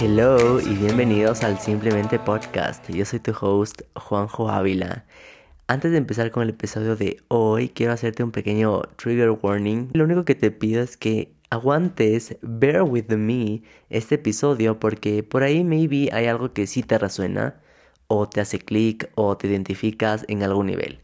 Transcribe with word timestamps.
Hello 0.00 0.58
y 0.58 0.74
bienvenidos 0.74 1.44
al 1.44 1.58
Simplemente 1.58 2.18
Podcast. 2.18 2.88
Yo 2.88 3.04
soy 3.04 3.20
tu 3.20 3.32
host 3.38 3.82
Juanjo 3.94 4.48
Ávila. 4.48 5.04
Antes 5.66 5.90
de 5.92 5.98
empezar 5.98 6.30
con 6.30 6.44
el 6.44 6.50
episodio 6.50 6.96
de 6.96 7.18
hoy, 7.28 7.68
quiero 7.68 7.92
hacerte 7.92 8.24
un 8.24 8.30
pequeño 8.30 8.80
trigger 8.96 9.32
warning. 9.42 9.90
Lo 9.92 10.04
único 10.04 10.24
que 10.24 10.34
te 10.34 10.50
pido 10.50 10.82
es 10.82 10.96
que 10.96 11.34
aguantes, 11.50 12.38
bear 12.40 12.82
with 12.82 13.10
me 13.10 13.62
este 13.90 14.14
episodio 14.14 14.80
porque 14.80 15.22
por 15.22 15.42
ahí 15.42 15.62
maybe 15.62 16.08
hay 16.10 16.24
algo 16.24 16.54
que 16.54 16.66
sí 16.66 16.82
te 16.82 16.96
resuena 16.96 17.60
o 18.06 18.30
te 18.30 18.40
hace 18.40 18.58
clic 18.58 19.10
o 19.14 19.36
te 19.36 19.46
identificas 19.46 20.24
en 20.28 20.42
algún 20.42 20.68
nivel. 20.68 21.00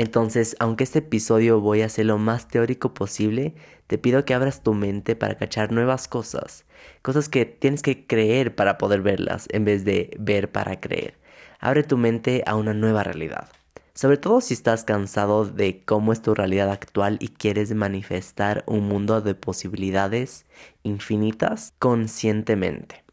Entonces, 0.00 0.56
aunque 0.60 0.84
este 0.84 1.00
episodio 1.00 1.60
voy 1.60 1.82
a 1.82 1.84
hacer 1.84 2.06
lo 2.06 2.16
más 2.16 2.48
teórico 2.48 2.94
posible, 2.94 3.54
te 3.86 3.98
pido 3.98 4.24
que 4.24 4.32
abras 4.32 4.62
tu 4.62 4.72
mente 4.72 5.14
para 5.14 5.36
cachar 5.36 5.72
nuevas 5.72 6.08
cosas, 6.08 6.64
cosas 7.02 7.28
que 7.28 7.44
tienes 7.44 7.82
que 7.82 8.06
creer 8.06 8.54
para 8.54 8.78
poder 8.78 9.02
verlas 9.02 9.46
en 9.50 9.66
vez 9.66 9.84
de 9.84 10.16
ver 10.18 10.50
para 10.50 10.80
creer. 10.80 11.18
Abre 11.58 11.82
tu 11.82 11.98
mente 11.98 12.42
a 12.46 12.56
una 12.56 12.72
nueva 12.72 13.02
realidad. 13.02 13.50
Sobre 13.92 14.16
todo 14.16 14.40
si 14.40 14.54
estás 14.54 14.84
cansado 14.84 15.44
de 15.44 15.84
cómo 15.84 16.14
es 16.14 16.22
tu 16.22 16.34
realidad 16.34 16.70
actual 16.70 17.18
y 17.20 17.28
quieres 17.28 17.74
manifestar 17.74 18.64
un 18.66 18.88
mundo 18.88 19.20
de 19.20 19.34
posibilidades 19.34 20.46
infinitas 20.82 21.74
conscientemente. 21.78 23.04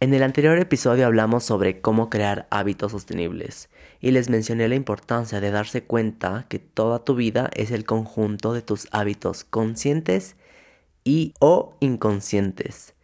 En 0.00 0.14
el 0.14 0.24
anterior 0.24 0.58
episodio 0.58 1.06
hablamos 1.06 1.44
sobre 1.44 1.80
cómo 1.80 2.10
crear 2.10 2.48
hábitos 2.50 2.90
sostenibles 2.90 3.68
y 4.00 4.10
les 4.12 4.28
mencioné 4.28 4.68
la 4.68 4.74
importancia 4.74 5.40
de 5.40 5.50
darse 5.50 5.84
cuenta 5.84 6.46
que 6.48 6.58
toda 6.58 7.04
tu 7.04 7.14
vida 7.14 7.50
es 7.54 7.70
el 7.70 7.84
conjunto 7.84 8.52
de 8.52 8.62
tus 8.62 8.88
hábitos 8.92 9.44
conscientes 9.44 10.36
y 11.04 11.34
o 11.40 11.76
inconscientes. 11.80 12.94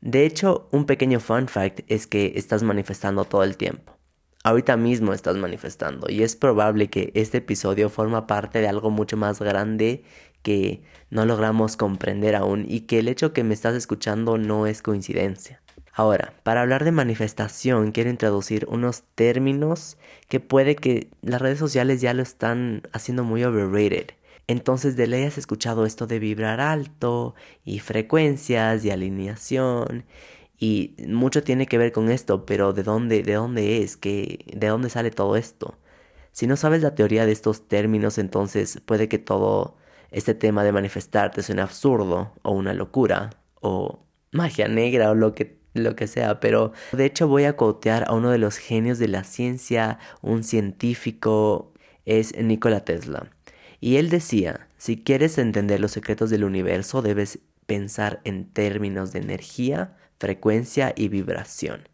De 0.00 0.26
hecho, 0.26 0.68
un 0.70 0.84
pequeño 0.84 1.18
fun 1.18 1.48
fact 1.48 1.80
es 1.88 2.06
que 2.06 2.34
estás 2.36 2.62
manifestando 2.62 3.24
todo 3.24 3.42
el 3.42 3.56
tiempo. 3.56 3.96
Ahorita 4.42 4.76
mismo 4.76 5.14
estás 5.14 5.36
manifestando 5.36 6.10
y 6.10 6.22
es 6.22 6.36
probable 6.36 6.90
que 6.90 7.10
este 7.14 7.38
episodio 7.38 7.88
forma 7.88 8.26
parte 8.26 8.60
de 8.60 8.68
algo 8.68 8.90
mucho 8.90 9.16
más 9.16 9.40
grande 9.40 10.04
que 10.42 10.82
no 11.08 11.24
logramos 11.24 11.78
comprender 11.78 12.36
aún 12.36 12.66
y 12.68 12.80
que 12.80 12.98
el 12.98 13.08
hecho 13.08 13.32
que 13.32 13.44
me 13.44 13.54
estás 13.54 13.74
escuchando 13.74 14.36
no 14.36 14.66
es 14.66 14.82
coincidencia. 14.82 15.63
Ahora, 15.96 16.34
para 16.42 16.60
hablar 16.60 16.82
de 16.84 16.90
manifestación, 16.90 17.92
quiero 17.92 18.10
introducir 18.10 18.66
unos 18.68 19.04
términos 19.14 19.96
que 20.28 20.40
puede 20.40 20.74
que 20.74 21.08
las 21.22 21.40
redes 21.40 21.60
sociales 21.60 22.00
ya 22.00 22.12
lo 22.14 22.22
están 22.22 22.82
haciendo 22.92 23.22
muy 23.22 23.44
overrated. 23.44 24.08
Entonces 24.48 24.96
de 24.96 25.06
ley 25.06 25.22
has 25.24 25.38
escuchado 25.38 25.86
esto 25.86 26.08
de 26.08 26.18
vibrar 26.18 26.60
alto 26.60 27.36
y 27.64 27.78
frecuencias 27.78 28.84
y 28.84 28.90
alineación 28.90 30.04
y 30.58 30.96
mucho 31.06 31.44
tiene 31.44 31.66
que 31.66 31.78
ver 31.78 31.92
con 31.92 32.10
esto, 32.10 32.44
pero 32.44 32.72
¿de 32.72 32.82
dónde, 32.82 33.22
de 33.22 33.34
dónde 33.34 33.82
es? 33.82 33.96
¿Qué, 33.96 34.44
¿De 34.52 34.66
dónde 34.66 34.90
sale 34.90 35.12
todo 35.12 35.36
esto? 35.36 35.78
Si 36.32 36.48
no 36.48 36.56
sabes 36.56 36.82
la 36.82 36.96
teoría 36.96 37.24
de 37.24 37.32
estos 37.32 37.68
términos, 37.68 38.18
entonces 38.18 38.80
puede 38.84 39.08
que 39.08 39.18
todo 39.18 39.76
este 40.10 40.34
tema 40.34 40.64
de 40.64 40.72
manifestarte 40.72 41.42
suene 41.42 41.62
absurdo 41.62 42.32
o 42.42 42.52
una 42.52 42.74
locura 42.74 43.30
o 43.60 44.00
magia 44.32 44.68
negra 44.68 45.10
o 45.10 45.14
lo 45.14 45.34
que 45.34 45.63
lo 45.74 45.96
que 45.96 46.06
sea, 46.06 46.40
pero 46.40 46.72
de 46.92 47.04
hecho 47.04 47.28
voy 47.28 47.44
a 47.44 47.56
cotear 47.56 48.04
a 48.08 48.14
uno 48.14 48.30
de 48.30 48.38
los 48.38 48.56
genios 48.56 48.98
de 48.98 49.08
la 49.08 49.24
ciencia, 49.24 49.98
un 50.22 50.44
científico, 50.44 51.72
es 52.06 52.36
Nikola 52.36 52.84
Tesla. 52.84 53.30
Y 53.80 53.96
él 53.96 54.08
decía, 54.08 54.68
si 54.78 55.02
quieres 55.02 55.36
entender 55.38 55.80
los 55.80 55.92
secretos 55.92 56.30
del 56.30 56.44
universo, 56.44 57.02
debes 57.02 57.40
pensar 57.66 58.20
en 58.24 58.46
términos 58.46 59.12
de 59.12 59.20
energía, 59.20 59.96
frecuencia 60.18 60.92
y 60.96 61.08
vibración. 61.08 61.88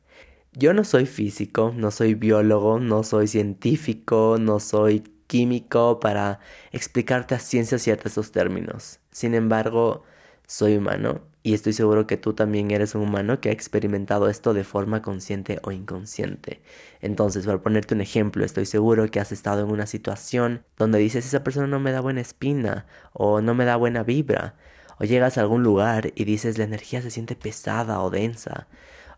Yo 0.52 0.74
no 0.74 0.84
soy 0.84 1.06
físico, 1.06 1.72
no 1.76 1.90
soy 1.90 2.14
biólogo, 2.14 2.80
no 2.80 3.02
soy 3.02 3.28
científico, 3.28 4.36
no 4.40 4.60
soy 4.60 5.04
químico 5.26 6.00
para 6.00 6.40
explicarte 6.72 7.36
a 7.36 7.38
ciencia 7.38 7.78
cierta 7.78 8.08
estos 8.08 8.32
términos. 8.32 8.98
Sin 9.12 9.34
embargo, 9.34 10.02
soy 10.50 10.76
humano 10.76 11.20
y 11.44 11.54
estoy 11.54 11.72
seguro 11.72 12.08
que 12.08 12.16
tú 12.16 12.32
también 12.34 12.72
eres 12.72 12.96
un 12.96 13.02
humano 13.02 13.40
que 13.40 13.50
ha 13.50 13.52
experimentado 13.52 14.28
esto 14.28 14.52
de 14.52 14.64
forma 14.64 15.00
consciente 15.00 15.60
o 15.62 15.70
inconsciente. 15.70 16.60
Entonces, 17.00 17.46
para 17.46 17.62
ponerte 17.62 17.94
un 17.94 18.00
ejemplo, 18.00 18.44
estoy 18.44 18.66
seguro 18.66 19.08
que 19.12 19.20
has 19.20 19.30
estado 19.30 19.62
en 19.62 19.70
una 19.70 19.86
situación 19.86 20.64
donde 20.76 20.98
dices 20.98 21.24
esa 21.24 21.44
persona 21.44 21.68
no 21.68 21.78
me 21.78 21.92
da 21.92 22.00
buena 22.00 22.20
espina 22.20 22.86
o 23.12 23.40
no 23.40 23.54
me 23.54 23.64
da 23.64 23.76
buena 23.76 24.02
vibra. 24.02 24.56
O 24.98 25.04
llegas 25.04 25.38
a 25.38 25.42
algún 25.42 25.62
lugar 25.62 26.12
y 26.16 26.24
dices 26.24 26.58
la 26.58 26.64
energía 26.64 27.00
se 27.00 27.12
siente 27.12 27.36
pesada 27.36 28.00
o 28.00 28.10
densa. 28.10 28.66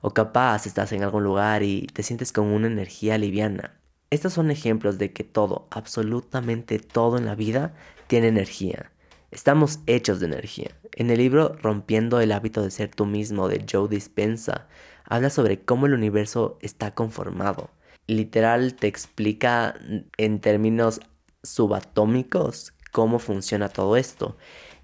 O 0.02 0.10
capaz 0.10 0.66
estás 0.66 0.92
en 0.92 1.02
algún 1.02 1.24
lugar 1.24 1.62
y 1.62 1.86
te 1.94 2.02
sientes 2.02 2.30
con 2.30 2.48
una 2.48 2.66
energía 2.66 3.16
liviana. 3.16 3.80
Estos 4.10 4.34
son 4.34 4.50
ejemplos 4.50 4.98
de 4.98 5.14
que 5.14 5.24
todo, 5.24 5.66
absolutamente 5.70 6.78
todo 6.78 7.16
en 7.16 7.24
la 7.24 7.34
vida, 7.34 7.74
tiene 8.06 8.28
energía. 8.28 8.92
Estamos 9.30 9.80
hechos 9.86 10.20
de 10.20 10.26
energía. 10.26 10.81
En 10.94 11.10
el 11.10 11.18
libro 11.18 11.56
Rompiendo 11.62 12.20
el 12.20 12.32
hábito 12.32 12.62
de 12.62 12.70
ser 12.70 12.90
tú 12.90 13.06
mismo 13.06 13.48
de 13.48 13.64
Joe 13.70 13.88
Dispensa, 13.88 14.68
habla 15.04 15.30
sobre 15.30 15.60
cómo 15.60 15.86
el 15.86 15.94
universo 15.94 16.58
está 16.60 16.90
conformado. 16.90 17.70
Literal 18.06 18.74
te 18.74 18.88
explica 18.88 19.74
en 20.18 20.40
términos 20.40 21.00
subatómicos 21.42 22.74
cómo 22.90 23.18
funciona 23.18 23.70
todo 23.70 23.96
esto. 23.96 24.36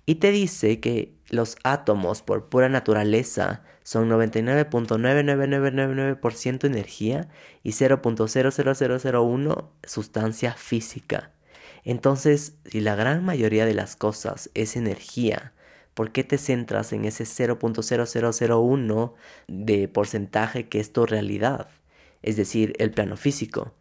Y 0.06 0.14
te 0.16 0.30
dice 0.30 0.80
que 0.80 1.14
los 1.28 1.56
átomos 1.62 2.22
por 2.22 2.48
pura 2.48 2.70
naturaleza 2.70 3.62
son 3.82 4.08
99.99999% 4.08 6.64
energía 6.64 7.28
y 7.62 7.72
0.00001 7.72 9.68
sustancia 9.84 10.54
física. 10.54 11.32
Entonces, 11.84 12.54
si 12.64 12.80
la 12.80 12.94
gran 12.94 13.22
mayoría 13.24 13.66
de 13.66 13.74
las 13.74 13.96
cosas 13.96 14.50
es 14.54 14.76
energía, 14.76 15.52
¿por 15.98 16.12
qué 16.12 16.22
te 16.22 16.38
centras 16.38 16.92
en 16.92 17.04
ese 17.06 17.24
0.0001 17.24 19.14
de 19.48 19.88
porcentaje 19.88 20.68
que 20.68 20.78
es 20.78 20.92
tu 20.92 21.06
realidad? 21.06 21.66
Es 22.22 22.36
decir, 22.36 22.74
el 22.78 22.92
plano 22.92 23.16
físico. 23.16 23.72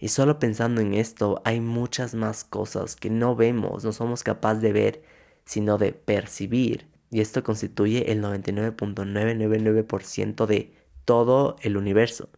Y 0.00 0.08
solo 0.08 0.40
pensando 0.40 0.80
en 0.80 0.94
esto, 0.94 1.40
hay 1.44 1.60
muchas 1.60 2.16
más 2.16 2.42
cosas 2.42 2.96
que 2.96 3.08
no 3.08 3.36
vemos, 3.36 3.84
no 3.84 3.92
somos 3.92 4.24
capaces 4.24 4.62
de 4.62 4.72
ver, 4.72 5.04
sino 5.44 5.78
de 5.78 5.92
percibir. 5.92 6.88
Y 7.12 7.20
esto 7.20 7.44
constituye 7.44 8.10
el 8.10 8.20
99.999% 8.20 10.46
de 10.46 10.72
todo 11.04 11.54
el 11.62 11.76
universo. 11.76 12.30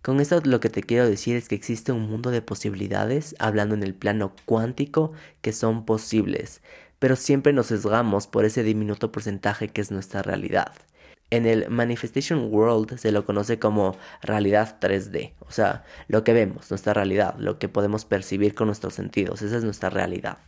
Con 0.00 0.20
esto 0.20 0.40
lo 0.44 0.60
que 0.60 0.70
te 0.70 0.82
quiero 0.82 1.06
decir 1.06 1.36
es 1.36 1.48
que 1.48 1.56
existe 1.56 1.92
un 1.92 2.08
mundo 2.08 2.30
de 2.30 2.40
posibilidades, 2.40 3.36
hablando 3.38 3.74
en 3.74 3.82
el 3.82 3.94
plano 3.94 4.32
cuántico, 4.46 5.12
que 5.42 5.52
son 5.52 5.84
posibles, 5.84 6.62
pero 6.98 7.16
siempre 7.16 7.52
nos 7.52 7.66
sesgamos 7.66 8.26
por 8.26 8.44
ese 8.44 8.62
diminuto 8.62 9.12
porcentaje 9.12 9.68
que 9.68 9.80
es 9.80 9.90
nuestra 9.90 10.22
realidad. 10.22 10.72
En 11.30 11.46
el 11.46 11.68
Manifestation 11.68 12.48
World 12.52 12.96
se 12.98 13.12
lo 13.12 13.26
conoce 13.26 13.58
como 13.58 13.96
realidad 14.22 14.78
3D, 14.80 15.34
o 15.40 15.50
sea, 15.50 15.84
lo 16.08 16.24
que 16.24 16.32
vemos, 16.32 16.70
nuestra 16.70 16.94
realidad, 16.94 17.34
lo 17.38 17.58
que 17.58 17.68
podemos 17.68 18.04
percibir 18.06 18.54
con 18.54 18.68
nuestros 18.68 18.94
sentidos, 18.94 19.42
esa 19.42 19.58
es 19.58 19.64
nuestra 19.64 19.90
realidad. 19.90 20.38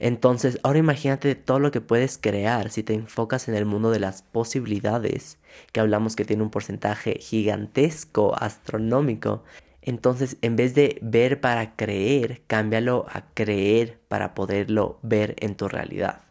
Entonces, 0.00 0.60
ahora 0.62 0.78
imagínate 0.78 1.34
todo 1.34 1.58
lo 1.58 1.70
que 1.72 1.80
puedes 1.80 2.18
crear 2.18 2.70
si 2.70 2.82
te 2.82 2.94
enfocas 2.94 3.48
en 3.48 3.54
el 3.54 3.64
mundo 3.64 3.90
de 3.90 3.98
las 3.98 4.22
posibilidades, 4.22 5.38
que 5.72 5.80
hablamos 5.80 6.14
que 6.14 6.24
tiene 6.24 6.44
un 6.44 6.50
porcentaje 6.50 7.18
gigantesco, 7.20 8.36
astronómico. 8.38 9.42
Entonces, 9.82 10.36
en 10.42 10.56
vez 10.56 10.74
de 10.74 10.98
ver 11.02 11.40
para 11.40 11.76
creer, 11.76 12.42
cámbialo 12.46 13.06
a 13.08 13.32
creer 13.34 14.00
para 14.08 14.34
poderlo 14.34 14.98
ver 15.02 15.36
en 15.38 15.56
tu 15.56 15.68
realidad. 15.68 16.22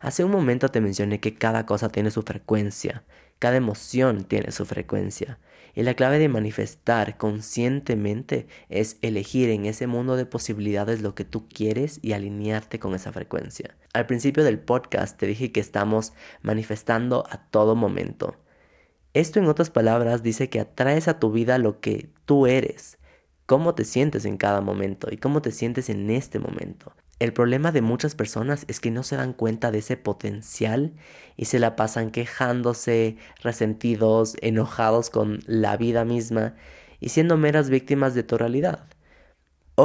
Hace 0.00 0.24
un 0.24 0.30
momento 0.30 0.68
te 0.68 0.80
mencioné 0.80 1.20
que 1.20 1.34
cada 1.34 1.64
cosa 1.64 1.88
tiene 1.88 2.10
su 2.10 2.22
frecuencia, 2.22 3.04
cada 3.38 3.56
emoción 3.56 4.24
tiene 4.24 4.52
su 4.52 4.66
frecuencia. 4.66 5.38
Y 5.74 5.84
la 5.84 5.94
clave 5.94 6.18
de 6.18 6.28
manifestar 6.28 7.16
conscientemente 7.16 8.46
es 8.68 8.98
elegir 9.00 9.48
en 9.48 9.64
ese 9.64 9.86
mundo 9.86 10.16
de 10.16 10.26
posibilidades 10.26 11.00
lo 11.00 11.14
que 11.14 11.24
tú 11.24 11.48
quieres 11.48 11.98
y 12.02 12.12
alinearte 12.12 12.78
con 12.78 12.94
esa 12.94 13.10
frecuencia. 13.10 13.74
Al 13.94 14.06
principio 14.06 14.44
del 14.44 14.58
podcast 14.58 15.18
te 15.18 15.26
dije 15.26 15.50
que 15.50 15.60
estamos 15.60 16.12
manifestando 16.42 17.24
a 17.30 17.38
todo 17.48 17.74
momento. 17.74 18.36
Esto 19.14 19.38
en 19.38 19.46
otras 19.46 19.68
palabras 19.68 20.22
dice 20.22 20.48
que 20.48 20.60
atraes 20.60 21.06
a 21.06 21.18
tu 21.18 21.30
vida 21.30 21.58
lo 21.58 21.80
que 21.80 22.08
tú 22.24 22.46
eres, 22.46 22.98
cómo 23.44 23.74
te 23.74 23.84
sientes 23.84 24.24
en 24.24 24.38
cada 24.38 24.62
momento 24.62 25.08
y 25.10 25.18
cómo 25.18 25.42
te 25.42 25.52
sientes 25.52 25.90
en 25.90 26.08
este 26.08 26.38
momento. 26.38 26.94
El 27.18 27.34
problema 27.34 27.72
de 27.72 27.82
muchas 27.82 28.14
personas 28.14 28.64
es 28.68 28.80
que 28.80 28.90
no 28.90 29.02
se 29.02 29.16
dan 29.16 29.34
cuenta 29.34 29.70
de 29.70 29.80
ese 29.80 29.98
potencial 29.98 30.94
y 31.36 31.44
se 31.44 31.58
la 31.58 31.76
pasan 31.76 32.10
quejándose, 32.10 33.18
resentidos, 33.42 34.34
enojados 34.40 35.10
con 35.10 35.40
la 35.46 35.76
vida 35.76 36.06
misma 36.06 36.54
y 36.98 37.10
siendo 37.10 37.36
meras 37.36 37.68
víctimas 37.68 38.14
de 38.14 38.22
tu 38.22 38.38
realidad. 38.38 38.88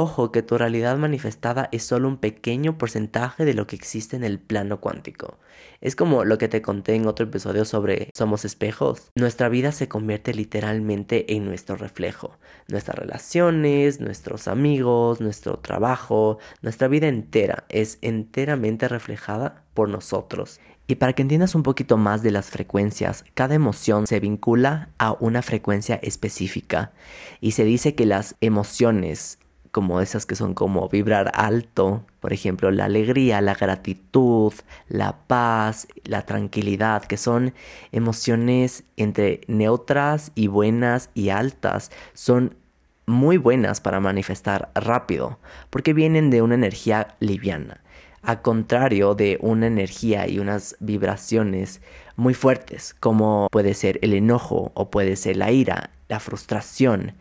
Ojo 0.00 0.30
que 0.30 0.44
tu 0.44 0.56
realidad 0.56 0.96
manifestada 0.96 1.68
es 1.72 1.82
solo 1.82 2.06
un 2.06 2.18
pequeño 2.18 2.78
porcentaje 2.78 3.44
de 3.44 3.52
lo 3.52 3.66
que 3.66 3.74
existe 3.74 4.14
en 4.14 4.22
el 4.22 4.38
plano 4.38 4.80
cuántico. 4.80 5.40
Es 5.80 5.96
como 5.96 6.24
lo 6.24 6.38
que 6.38 6.46
te 6.46 6.62
conté 6.62 6.94
en 6.94 7.08
otro 7.08 7.26
episodio 7.26 7.64
sobre 7.64 8.12
somos 8.14 8.44
espejos. 8.44 9.10
Nuestra 9.16 9.48
vida 9.48 9.72
se 9.72 9.88
convierte 9.88 10.34
literalmente 10.34 11.34
en 11.34 11.44
nuestro 11.44 11.74
reflejo. 11.74 12.38
Nuestras 12.68 12.96
relaciones, 12.96 13.98
nuestros 13.98 14.46
amigos, 14.46 15.20
nuestro 15.20 15.58
trabajo, 15.58 16.38
nuestra 16.62 16.86
vida 16.86 17.08
entera 17.08 17.64
es 17.68 17.98
enteramente 18.00 18.86
reflejada 18.86 19.64
por 19.74 19.88
nosotros. 19.88 20.60
Y 20.86 20.94
para 20.94 21.12
que 21.14 21.22
entiendas 21.22 21.56
un 21.56 21.64
poquito 21.64 21.96
más 21.96 22.22
de 22.22 22.30
las 22.30 22.50
frecuencias, 22.50 23.24
cada 23.34 23.56
emoción 23.56 24.06
se 24.06 24.20
vincula 24.20 24.90
a 24.98 25.16
una 25.18 25.42
frecuencia 25.42 25.96
específica. 25.96 26.92
Y 27.40 27.50
se 27.50 27.64
dice 27.64 27.96
que 27.96 28.06
las 28.06 28.36
emociones 28.40 29.40
como 29.70 30.00
esas 30.00 30.26
que 30.26 30.34
son 30.34 30.54
como 30.54 30.88
vibrar 30.88 31.30
alto, 31.34 32.04
por 32.20 32.32
ejemplo, 32.32 32.70
la 32.70 32.86
alegría, 32.86 33.40
la 33.40 33.54
gratitud, 33.54 34.52
la 34.88 35.16
paz, 35.26 35.88
la 36.04 36.26
tranquilidad, 36.26 37.04
que 37.04 37.16
son 37.16 37.54
emociones 37.92 38.84
entre 38.96 39.42
neutras 39.46 40.32
y 40.34 40.46
buenas 40.46 41.10
y 41.14 41.30
altas, 41.30 41.90
son 42.14 42.54
muy 43.06 43.38
buenas 43.38 43.80
para 43.80 44.00
manifestar 44.00 44.70
rápido, 44.74 45.38
porque 45.70 45.94
vienen 45.94 46.30
de 46.30 46.42
una 46.42 46.54
energía 46.54 47.16
liviana, 47.20 47.80
a 48.22 48.42
contrario 48.42 49.14
de 49.14 49.38
una 49.40 49.66
energía 49.66 50.28
y 50.28 50.38
unas 50.38 50.76
vibraciones 50.80 51.80
muy 52.16 52.34
fuertes, 52.34 52.94
como 52.98 53.48
puede 53.50 53.74
ser 53.74 53.98
el 54.02 54.12
enojo 54.12 54.72
o 54.74 54.90
puede 54.90 55.16
ser 55.16 55.36
la 55.36 55.50
ira, 55.52 55.90
la 56.08 56.20
frustración, 56.20 57.14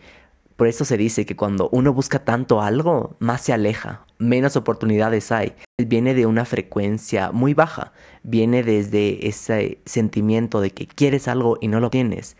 por 0.57 0.67
eso 0.67 0.85
se 0.85 0.97
dice 0.97 1.25
que 1.27 1.35
cuando 1.35 1.69
uno 1.71 1.93
busca 1.93 2.25
tanto 2.25 2.61
algo, 2.61 3.15
más 3.19 3.41
se 3.41 3.53
aleja, 3.53 4.05
menos 4.17 4.55
oportunidades 4.55 5.31
hay. 5.31 5.53
Viene 5.77 6.15
de 6.15 6.25
una 6.25 6.45
frecuencia 6.45 7.31
muy 7.31 7.53
baja, 7.53 7.93
viene 8.23 8.63
desde 8.63 9.27
ese 9.27 9.77
sentimiento 9.85 10.59
de 10.59 10.71
que 10.71 10.87
quieres 10.87 11.27
algo 11.27 11.59
y 11.61 11.67
no 11.67 11.79
lo 11.79 11.91
tienes. 11.91 12.37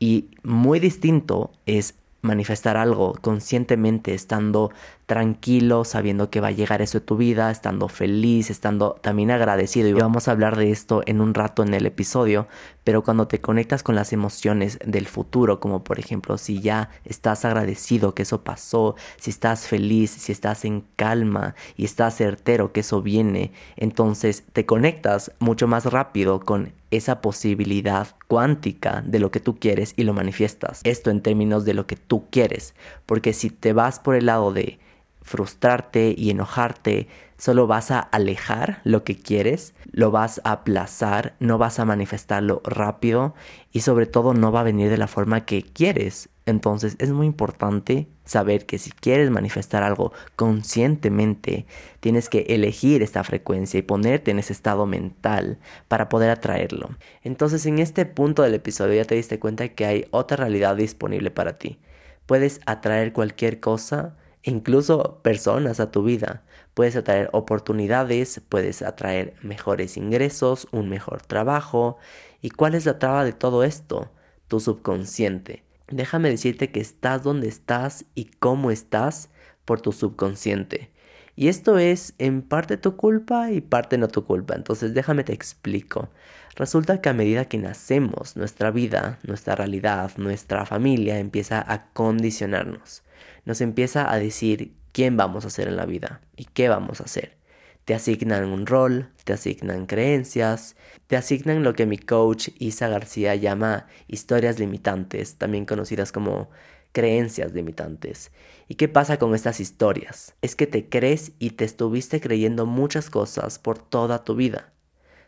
Y 0.00 0.30
muy 0.42 0.80
distinto 0.80 1.52
es 1.64 1.94
manifestar 2.22 2.76
algo 2.76 3.12
conscientemente, 3.20 4.14
estando 4.14 4.72
tranquilo, 5.06 5.84
sabiendo 5.84 6.30
que 6.30 6.40
va 6.40 6.48
a 6.48 6.52
llegar 6.52 6.80
eso 6.80 6.98
a 6.98 7.00
tu 7.02 7.16
vida, 7.16 7.50
estando 7.50 7.88
feliz, 7.88 8.50
estando 8.50 8.96
también 9.02 9.30
agradecido. 9.30 9.88
Y 9.88 9.92
vamos 9.92 10.28
a 10.28 10.32
hablar 10.32 10.56
de 10.56 10.70
esto 10.70 11.02
en 11.06 11.20
un 11.20 11.34
rato 11.34 11.62
en 11.62 11.74
el 11.74 11.86
episodio, 11.86 12.46
pero 12.84 13.02
cuando 13.02 13.28
te 13.28 13.40
conectas 13.40 13.82
con 13.82 13.94
las 13.94 14.12
emociones 14.12 14.78
del 14.84 15.06
futuro, 15.06 15.60
como 15.60 15.84
por 15.84 15.98
ejemplo 15.98 16.38
si 16.38 16.60
ya 16.60 16.90
estás 17.04 17.44
agradecido 17.44 18.14
que 18.14 18.22
eso 18.22 18.42
pasó, 18.42 18.96
si 19.18 19.30
estás 19.30 19.66
feliz, 19.66 20.10
si 20.10 20.32
estás 20.32 20.64
en 20.64 20.84
calma 20.96 21.54
y 21.76 21.84
estás 21.84 22.16
certero 22.16 22.72
que 22.72 22.80
eso 22.80 23.02
viene, 23.02 23.52
entonces 23.76 24.44
te 24.52 24.64
conectas 24.64 25.32
mucho 25.38 25.66
más 25.66 25.86
rápido 25.86 26.40
con 26.40 26.72
esa 26.90 27.20
posibilidad 27.20 28.08
cuántica 28.28 29.02
de 29.04 29.18
lo 29.18 29.30
que 29.30 29.40
tú 29.40 29.58
quieres 29.58 29.94
y 29.96 30.04
lo 30.04 30.14
manifiestas. 30.14 30.80
Esto 30.84 31.10
en 31.10 31.22
términos 31.22 31.64
de 31.64 31.74
lo 31.74 31.86
que 31.86 31.96
tú 31.96 32.24
quieres, 32.30 32.74
porque 33.06 33.32
si 33.32 33.50
te 33.50 33.72
vas 33.72 33.98
por 33.98 34.14
el 34.14 34.26
lado 34.26 34.52
de 34.52 34.78
frustrarte 35.24 36.14
y 36.16 36.30
enojarte, 36.30 37.08
solo 37.38 37.66
vas 37.66 37.90
a 37.90 37.98
alejar 37.98 38.80
lo 38.84 39.02
que 39.02 39.16
quieres, 39.16 39.74
lo 39.90 40.10
vas 40.10 40.40
a 40.44 40.52
aplazar, 40.52 41.34
no 41.40 41.58
vas 41.58 41.80
a 41.80 41.84
manifestarlo 41.84 42.62
rápido 42.64 43.34
y 43.72 43.80
sobre 43.80 44.06
todo 44.06 44.34
no 44.34 44.52
va 44.52 44.60
a 44.60 44.64
venir 44.64 44.90
de 44.90 44.98
la 44.98 45.08
forma 45.08 45.44
que 45.46 45.62
quieres. 45.62 46.28
Entonces 46.46 46.96
es 46.98 47.10
muy 47.10 47.26
importante 47.26 48.06
saber 48.26 48.66
que 48.66 48.78
si 48.78 48.90
quieres 48.90 49.30
manifestar 49.30 49.82
algo 49.82 50.12
conscientemente, 50.36 51.64
tienes 52.00 52.28
que 52.28 52.40
elegir 52.50 53.02
esta 53.02 53.24
frecuencia 53.24 53.78
y 53.78 53.82
ponerte 53.82 54.30
en 54.30 54.38
ese 54.38 54.52
estado 54.52 54.84
mental 54.84 55.58
para 55.88 56.10
poder 56.10 56.28
atraerlo. 56.28 56.90
Entonces 57.22 57.64
en 57.64 57.78
este 57.78 58.04
punto 58.04 58.42
del 58.42 58.54
episodio 58.54 58.94
ya 58.94 59.06
te 59.06 59.14
diste 59.14 59.38
cuenta 59.38 59.68
que 59.68 59.86
hay 59.86 60.06
otra 60.10 60.36
realidad 60.36 60.76
disponible 60.76 61.30
para 61.30 61.54
ti. 61.54 61.78
Puedes 62.26 62.60
atraer 62.66 63.14
cualquier 63.14 63.60
cosa 63.60 64.16
incluso 64.44 65.20
personas 65.22 65.80
a 65.80 65.90
tu 65.90 66.02
vida. 66.02 66.42
Puedes 66.74 66.96
atraer 66.96 67.30
oportunidades, 67.32 68.40
puedes 68.48 68.82
atraer 68.82 69.34
mejores 69.42 69.96
ingresos, 69.96 70.68
un 70.70 70.88
mejor 70.88 71.22
trabajo. 71.22 71.98
¿Y 72.42 72.50
cuál 72.50 72.74
es 72.74 72.86
la 72.86 72.98
traba 72.98 73.24
de 73.24 73.32
todo 73.32 73.64
esto? 73.64 74.10
Tu 74.48 74.60
subconsciente. 74.60 75.64
Déjame 75.88 76.30
decirte 76.30 76.70
que 76.70 76.80
estás 76.80 77.22
donde 77.22 77.48
estás 77.48 78.04
y 78.14 78.26
cómo 78.26 78.70
estás 78.70 79.30
por 79.64 79.80
tu 79.80 79.92
subconsciente. 79.92 80.90
Y 81.36 81.48
esto 81.48 81.78
es 81.78 82.14
en 82.18 82.42
parte 82.42 82.76
tu 82.76 82.96
culpa 82.96 83.50
y 83.50 83.60
parte 83.60 83.98
no 83.98 84.08
tu 84.08 84.24
culpa. 84.24 84.54
Entonces 84.54 84.94
déjame 84.94 85.24
te 85.24 85.32
explico. 85.32 86.10
Resulta 86.54 87.00
que 87.00 87.08
a 87.08 87.14
medida 87.14 87.46
que 87.46 87.58
nacemos, 87.58 88.36
nuestra 88.36 88.70
vida, 88.70 89.18
nuestra 89.24 89.56
realidad, 89.56 90.12
nuestra 90.16 90.64
familia 90.66 91.18
empieza 91.18 91.64
a 91.66 91.86
condicionarnos 91.92 93.03
nos 93.44 93.60
empieza 93.60 94.12
a 94.12 94.18
decir 94.18 94.74
quién 94.92 95.16
vamos 95.16 95.44
a 95.44 95.50
ser 95.50 95.68
en 95.68 95.76
la 95.76 95.86
vida 95.86 96.20
y 96.36 96.44
qué 96.44 96.68
vamos 96.68 97.00
a 97.00 97.04
hacer. 97.04 97.36
Te 97.84 97.94
asignan 97.94 98.46
un 98.46 98.66
rol, 98.66 99.10
te 99.24 99.34
asignan 99.34 99.86
creencias, 99.86 100.76
te 101.06 101.16
asignan 101.16 101.62
lo 101.62 101.74
que 101.74 101.84
mi 101.84 101.98
coach 101.98 102.48
Isa 102.58 102.88
García 102.88 103.34
llama 103.34 103.88
historias 104.08 104.58
limitantes, 104.58 105.36
también 105.36 105.66
conocidas 105.66 106.10
como 106.10 106.48
creencias 106.92 107.52
limitantes. 107.52 108.30
¿Y 108.68 108.76
qué 108.76 108.88
pasa 108.88 109.18
con 109.18 109.34
estas 109.34 109.60
historias? 109.60 110.34
Es 110.40 110.56
que 110.56 110.66
te 110.66 110.88
crees 110.88 111.32
y 111.38 111.50
te 111.50 111.64
estuviste 111.64 112.20
creyendo 112.20 112.64
muchas 112.64 113.10
cosas 113.10 113.58
por 113.58 113.78
toda 113.78 114.24
tu 114.24 114.36
vida. 114.36 114.73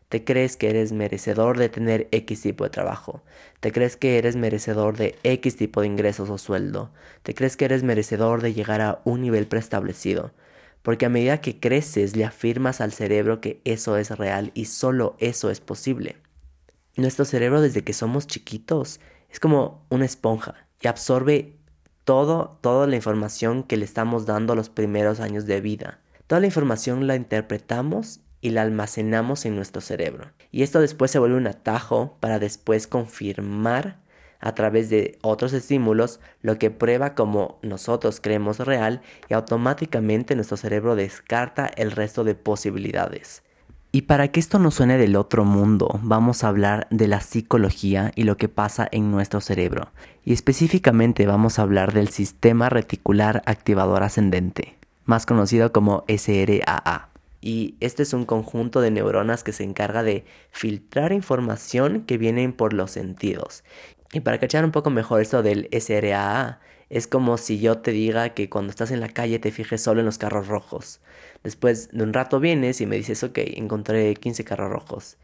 Te 0.08 0.24
crees 0.24 0.56
que 0.56 0.70
eres 0.70 0.92
merecedor 0.92 1.58
de 1.58 1.68
tener 1.68 2.08
X 2.12 2.42
tipo 2.42 2.62
de 2.62 2.70
trabajo. 2.70 3.22
Te 3.58 3.72
crees 3.72 3.96
que 3.96 4.18
eres 4.18 4.36
merecedor 4.36 4.96
de 4.96 5.18
X 5.24 5.56
tipo 5.56 5.80
de 5.80 5.88
ingresos 5.88 6.30
o 6.30 6.38
sueldo. 6.38 6.92
Te 7.24 7.34
crees 7.34 7.56
que 7.56 7.64
eres 7.64 7.82
merecedor 7.82 8.40
de 8.40 8.54
llegar 8.54 8.80
a 8.80 9.00
un 9.04 9.20
nivel 9.20 9.48
preestablecido. 9.48 10.32
Porque 10.82 11.06
a 11.06 11.08
medida 11.08 11.40
que 11.40 11.58
creces 11.58 12.14
le 12.14 12.24
afirmas 12.24 12.80
al 12.80 12.92
cerebro 12.92 13.40
que 13.40 13.60
eso 13.64 13.96
es 13.96 14.10
real 14.10 14.52
y 14.54 14.66
solo 14.66 15.16
eso 15.18 15.50
es 15.50 15.60
posible. 15.60 16.16
Nuestro 16.96 17.24
cerebro 17.24 17.60
desde 17.60 17.82
que 17.82 17.92
somos 17.92 18.28
chiquitos 18.28 19.00
es 19.28 19.40
como 19.40 19.84
una 19.90 20.04
esponja 20.04 20.54
y 20.80 20.86
absorbe 20.86 21.56
todo, 22.04 22.58
toda 22.60 22.86
la 22.86 22.94
información 22.94 23.64
que 23.64 23.76
le 23.76 23.84
estamos 23.84 24.24
dando 24.24 24.54
los 24.54 24.70
primeros 24.70 25.18
años 25.18 25.46
de 25.46 25.60
vida. 25.60 25.98
Toda 26.28 26.40
la 26.40 26.46
información 26.46 27.08
la 27.08 27.16
interpretamos 27.16 28.20
y 28.40 28.50
la 28.50 28.62
almacenamos 28.62 29.44
en 29.46 29.56
nuestro 29.56 29.80
cerebro. 29.80 30.30
Y 30.50 30.62
esto 30.62 30.80
después 30.80 31.10
se 31.10 31.18
vuelve 31.18 31.36
un 31.36 31.46
atajo 31.46 32.16
para 32.20 32.38
después 32.38 32.86
confirmar 32.86 33.98
a 34.40 34.54
través 34.54 34.90
de 34.90 35.18
otros 35.22 35.52
estímulos 35.52 36.20
lo 36.42 36.58
que 36.58 36.70
prueba 36.70 37.14
como 37.14 37.58
nosotros 37.62 38.20
creemos 38.20 38.58
real 38.58 39.00
y 39.28 39.34
automáticamente 39.34 40.36
nuestro 40.36 40.56
cerebro 40.56 40.94
descarta 40.94 41.66
el 41.66 41.90
resto 41.90 42.24
de 42.24 42.34
posibilidades. 42.34 43.42
Y 43.92 44.02
para 44.02 44.28
que 44.28 44.40
esto 44.40 44.58
no 44.58 44.70
suene 44.70 44.98
del 44.98 45.16
otro 45.16 45.44
mundo, 45.44 46.00
vamos 46.02 46.44
a 46.44 46.48
hablar 46.48 46.86
de 46.90 47.08
la 47.08 47.22
psicología 47.22 48.12
y 48.14 48.24
lo 48.24 48.36
que 48.36 48.48
pasa 48.48 48.86
en 48.90 49.10
nuestro 49.10 49.40
cerebro. 49.40 49.90
Y 50.22 50.34
específicamente 50.34 51.26
vamos 51.26 51.58
a 51.58 51.62
hablar 51.62 51.94
del 51.94 52.08
sistema 52.08 52.68
reticular 52.68 53.42
activador 53.46 54.02
ascendente, 54.02 54.76
más 55.06 55.24
conocido 55.24 55.72
como 55.72 56.04
SRAA 56.08 57.08
y 57.46 57.76
este 57.78 58.02
es 58.02 58.12
un 58.12 58.24
conjunto 58.24 58.80
de 58.80 58.90
neuronas 58.90 59.44
que 59.44 59.52
se 59.52 59.62
encarga 59.62 60.02
de 60.02 60.24
filtrar 60.50 61.12
información 61.12 62.00
que 62.00 62.18
vienen 62.18 62.52
por 62.52 62.72
los 62.72 62.90
sentidos. 62.90 63.62
Y 64.12 64.18
para 64.18 64.40
cachar 64.40 64.64
un 64.64 64.72
poco 64.72 64.90
mejor 64.90 65.20
esto 65.20 65.44
del 65.44 65.68
SRAA, 65.70 66.58
es 66.90 67.06
como 67.06 67.38
si 67.38 67.60
yo 67.60 67.78
te 67.78 67.92
diga 67.92 68.30
que 68.30 68.50
cuando 68.50 68.70
estás 68.70 68.90
en 68.90 68.98
la 68.98 69.10
calle 69.10 69.38
te 69.38 69.52
fijes 69.52 69.80
solo 69.80 70.00
en 70.00 70.06
los 70.06 70.18
carros 70.18 70.48
rojos. 70.48 70.98
Después 71.44 71.90
de 71.92 72.02
un 72.02 72.12
rato 72.12 72.40
vienes 72.40 72.80
y 72.80 72.86
me 72.86 72.96
dices, 72.96 73.22
ok, 73.22 73.38
encontré 73.38 74.12
15 74.16 74.42
carros 74.42 74.72
rojos. 74.72 75.16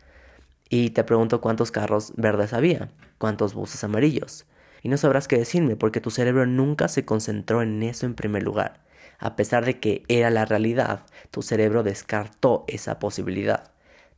Y 0.69 0.91
te 0.91 1.03
pregunto 1.03 1.41
cuántos 1.41 1.73
carros 1.73 2.13
verdes 2.17 2.53
había, 2.53 2.89
cuántos 3.19 3.53
buses 3.53 3.83
amarillos. 3.83 4.47
Y 4.81 4.91
no 4.91 4.97
sabrás 4.97 5.27
qué 5.27 5.39
decirme 5.39 5.75
porque 5.75 6.01
tu 6.01 6.13
cerebro 6.13 6.47
nunca 6.47 6.87
se 6.87 7.05
concentró 7.05 7.63
en 7.63 7.83
eso 7.83 8.07
en 8.07 8.15
primer 8.15 8.45
lugar. 8.45 8.81
A 9.23 9.37
pesar 9.37 9.65
de 9.65 9.79
que 9.79 10.03
era 10.09 10.31
la 10.31 10.45
realidad, 10.45 11.07
tu 11.31 11.43
cerebro 11.43 11.85
descartó 11.85 12.65
esa 12.67 12.99
posibilidad. 12.99 13.71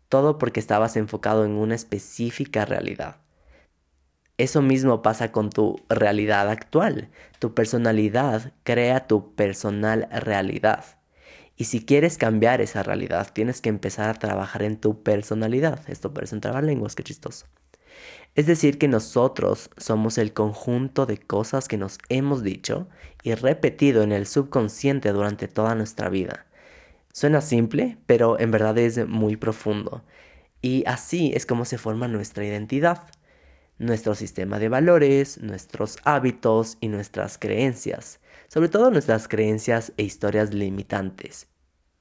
Todo 0.08 0.38
porque 0.38 0.60
estabas 0.60 0.96
enfocado 0.96 1.44
en 1.44 1.52
una 1.52 1.74
específica 1.74 2.64
realidad. 2.64 3.16
Eso 4.38 4.62
mismo 4.62 5.02
pasa 5.02 5.30
con 5.30 5.50
tu 5.50 5.76
realidad 5.90 6.48
actual. 6.48 7.10
Tu 7.38 7.52
personalidad 7.52 8.54
crea 8.62 9.06
tu 9.06 9.34
personal 9.34 10.08
realidad. 10.10 10.86
Y 11.54 11.64
si 11.64 11.84
quieres 11.84 12.16
cambiar 12.16 12.62
esa 12.62 12.82
realidad, 12.82 13.28
tienes 13.30 13.60
que 13.60 13.68
empezar 13.68 14.08
a 14.08 14.14
trabajar 14.14 14.62
en 14.62 14.80
tu 14.80 15.02
personalidad. 15.02 15.80
Esto 15.86 16.14
parece 16.14 16.34
un 16.34 16.66
lenguas, 16.66 16.94
qué 16.94 17.02
chistoso. 17.02 17.44
Es 18.34 18.46
decir, 18.46 18.78
que 18.78 18.88
nosotros 18.88 19.70
somos 19.76 20.18
el 20.18 20.32
conjunto 20.32 21.06
de 21.06 21.18
cosas 21.18 21.68
que 21.68 21.76
nos 21.76 21.98
hemos 22.08 22.42
dicho 22.42 22.88
y 23.22 23.34
repetido 23.34 24.02
en 24.02 24.10
el 24.10 24.26
subconsciente 24.26 25.12
durante 25.12 25.46
toda 25.46 25.76
nuestra 25.76 26.08
vida. 26.08 26.46
Suena 27.12 27.40
simple, 27.40 27.96
pero 28.06 28.40
en 28.40 28.50
verdad 28.50 28.76
es 28.78 29.06
muy 29.06 29.36
profundo. 29.36 30.02
Y 30.62 30.82
así 30.86 31.30
es 31.34 31.46
como 31.46 31.64
se 31.64 31.78
forma 31.78 32.08
nuestra 32.08 32.44
identidad, 32.44 33.06
nuestro 33.78 34.16
sistema 34.16 34.58
de 34.58 34.68
valores, 34.68 35.38
nuestros 35.40 35.98
hábitos 36.02 36.76
y 36.80 36.88
nuestras 36.88 37.38
creencias, 37.38 38.18
sobre 38.48 38.68
todo 38.68 38.90
nuestras 38.90 39.28
creencias 39.28 39.92
e 39.96 40.02
historias 40.02 40.52
limitantes. 40.52 41.46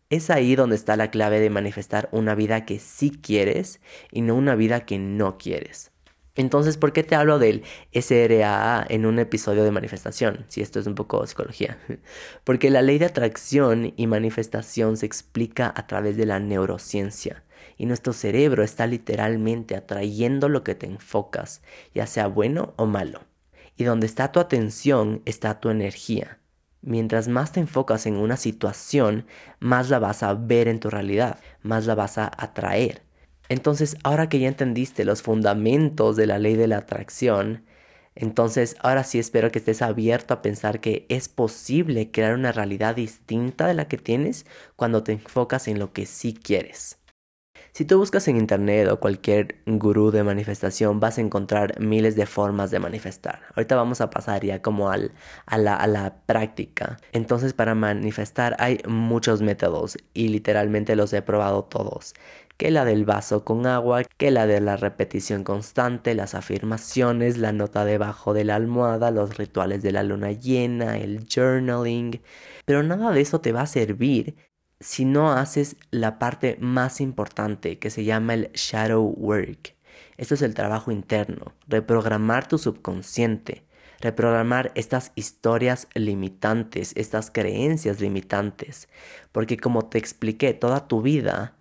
Es 0.09 0.31
ahí 0.31 0.55
donde 0.55 0.77
está 0.77 0.95
la 0.95 1.11
clave 1.11 1.39
de 1.39 1.51
manifestar 1.51 2.09
una 2.11 2.33
vida 2.33 2.65
que 2.65 2.79
sí 2.79 3.11
quieres 3.11 3.81
y 4.11 4.21
no 4.21 4.33
una 4.35 4.55
vida 4.55 4.85
que 4.85 4.97
no 4.97 5.37
quieres. 5.37 5.92
Entonces, 6.35 6.77
¿por 6.77 6.93
qué 6.93 7.03
te 7.03 7.13
hablo 7.15 7.37
del 7.37 7.63
SRAA 7.93 8.85
en 8.89 9.05
un 9.05 9.19
episodio 9.19 9.63
de 9.63 9.69
manifestación? 9.69 10.45
Si 10.47 10.61
esto 10.61 10.79
es 10.79 10.87
un 10.87 10.95
poco 10.95 11.25
psicología. 11.27 11.77
Porque 12.43 12.71
la 12.71 12.81
ley 12.81 12.97
de 12.97 13.05
atracción 13.05 13.93
y 13.95 14.07
manifestación 14.07 14.97
se 14.97 15.05
explica 15.05 15.71
a 15.75 15.85
través 15.85 16.17
de 16.17 16.25
la 16.25 16.39
neurociencia. 16.39 17.43
Y 17.77 17.85
nuestro 17.85 18.13
cerebro 18.13 18.63
está 18.63 18.87
literalmente 18.87 19.75
atrayendo 19.75 20.49
lo 20.49 20.63
que 20.63 20.73
te 20.73 20.87
enfocas, 20.87 21.61
ya 21.93 22.07
sea 22.07 22.27
bueno 22.27 22.73
o 22.77 22.87
malo. 22.87 23.21
Y 23.77 23.83
donde 23.83 24.07
está 24.07 24.31
tu 24.31 24.39
atención 24.39 25.21
está 25.25 25.59
tu 25.59 25.69
energía. 25.69 26.39
Mientras 26.81 27.27
más 27.27 27.51
te 27.51 27.59
enfocas 27.59 28.07
en 28.07 28.17
una 28.17 28.37
situación, 28.37 29.27
más 29.59 29.89
la 29.89 29.99
vas 29.99 30.23
a 30.23 30.33
ver 30.33 30.67
en 30.67 30.79
tu 30.79 30.89
realidad, 30.89 31.39
más 31.61 31.85
la 31.85 31.95
vas 31.95 32.17
a 32.17 32.31
atraer. 32.37 33.03
Entonces, 33.53 33.97
ahora 34.03 34.29
que 34.29 34.39
ya 34.39 34.47
entendiste 34.47 35.05
los 35.05 35.21
fundamentos 35.21 36.15
de 36.15 36.25
la 36.25 36.39
ley 36.39 36.55
de 36.55 36.65
la 36.67 36.77
atracción, 36.77 37.63
entonces 38.15 38.75
ahora 38.79 39.03
sí 39.03 39.19
espero 39.19 39.51
que 39.51 39.59
estés 39.59 39.83
abierto 39.83 40.33
a 40.33 40.41
pensar 40.41 40.79
que 40.81 41.05
es 41.07 41.29
posible 41.29 42.09
crear 42.09 42.33
una 42.33 42.51
realidad 42.51 42.95
distinta 42.95 43.67
de 43.67 43.75
la 43.75 43.87
que 43.87 43.97
tienes 43.99 44.47
cuando 44.75 45.03
te 45.03 45.11
enfocas 45.11 45.67
en 45.67 45.77
lo 45.77 45.93
que 45.93 46.07
sí 46.07 46.33
quieres. 46.33 47.02
Si 47.71 47.85
tú 47.85 47.97
buscas 47.97 48.27
en 48.27 48.37
internet 48.37 48.87
o 48.89 48.99
cualquier 48.99 49.55
gurú 49.65 50.11
de 50.11 50.23
manifestación, 50.23 50.99
vas 50.99 51.17
a 51.17 51.21
encontrar 51.21 51.79
miles 51.79 52.15
de 52.15 52.25
formas 52.25 52.69
de 52.69 52.79
manifestar. 52.79 53.41
Ahorita 53.55 53.75
vamos 53.75 54.01
a 54.01 54.09
pasar 54.09 54.43
ya 54.43 54.61
como 54.61 54.89
al, 54.89 55.11
a, 55.45 55.57
la, 55.57 55.75
a 55.75 55.87
la 55.87 56.15
práctica. 56.25 56.97
Entonces 57.13 57.53
para 57.53 57.73
manifestar 57.75 58.55
hay 58.59 58.79
muchos 58.87 59.41
métodos 59.41 59.97
y 60.13 60.27
literalmente 60.27 60.95
los 60.95 61.13
he 61.13 61.21
probado 61.21 61.63
todos 61.63 62.13
que 62.57 62.71
la 62.71 62.85
del 62.85 63.05
vaso 63.05 63.43
con 63.43 63.65
agua, 63.65 64.03
que 64.17 64.31
la 64.31 64.45
de 64.45 64.61
la 64.61 64.77
repetición 64.77 65.43
constante, 65.43 66.13
las 66.15 66.35
afirmaciones, 66.35 67.37
la 67.37 67.51
nota 67.51 67.83
debajo 67.85 68.33
de 68.33 68.43
la 68.43 68.55
almohada, 68.55 69.11
los 69.11 69.37
rituales 69.37 69.81
de 69.81 69.91
la 69.91 70.03
luna 70.03 70.31
llena, 70.31 70.97
el 70.97 71.25
journaling. 71.27 72.21
Pero 72.65 72.83
nada 72.83 73.11
de 73.11 73.21
eso 73.21 73.41
te 73.41 73.51
va 73.51 73.61
a 73.61 73.67
servir 73.67 74.35
si 74.83 75.05
no 75.05 75.31
haces 75.31 75.77
la 75.91 76.19
parte 76.19 76.57
más 76.59 76.99
importante 76.99 77.79
que 77.79 77.89
se 77.89 78.03
llama 78.03 78.33
el 78.33 78.51
shadow 78.51 79.15
work. 79.17 79.75
Esto 80.17 80.35
es 80.35 80.41
el 80.41 80.53
trabajo 80.53 80.91
interno, 80.91 81.53
reprogramar 81.67 82.47
tu 82.47 82.57
subconsciente, 82.57 83.63
reprogramar 84.01 84.73
estas 84.75 85.13
historias 85.15 85.87
limitantes, 85.93 86.91
estas 86.97 87.31
creencias 87.31 88.01
limitantes, 88.01 88.89
porque 89.31 89.57
como 89.57 89.85
te 89.85 89.97
expliqué, 89.97 90.53
toda 90.53 90.87
tu 90.87 91.01
vida 91.01 91.55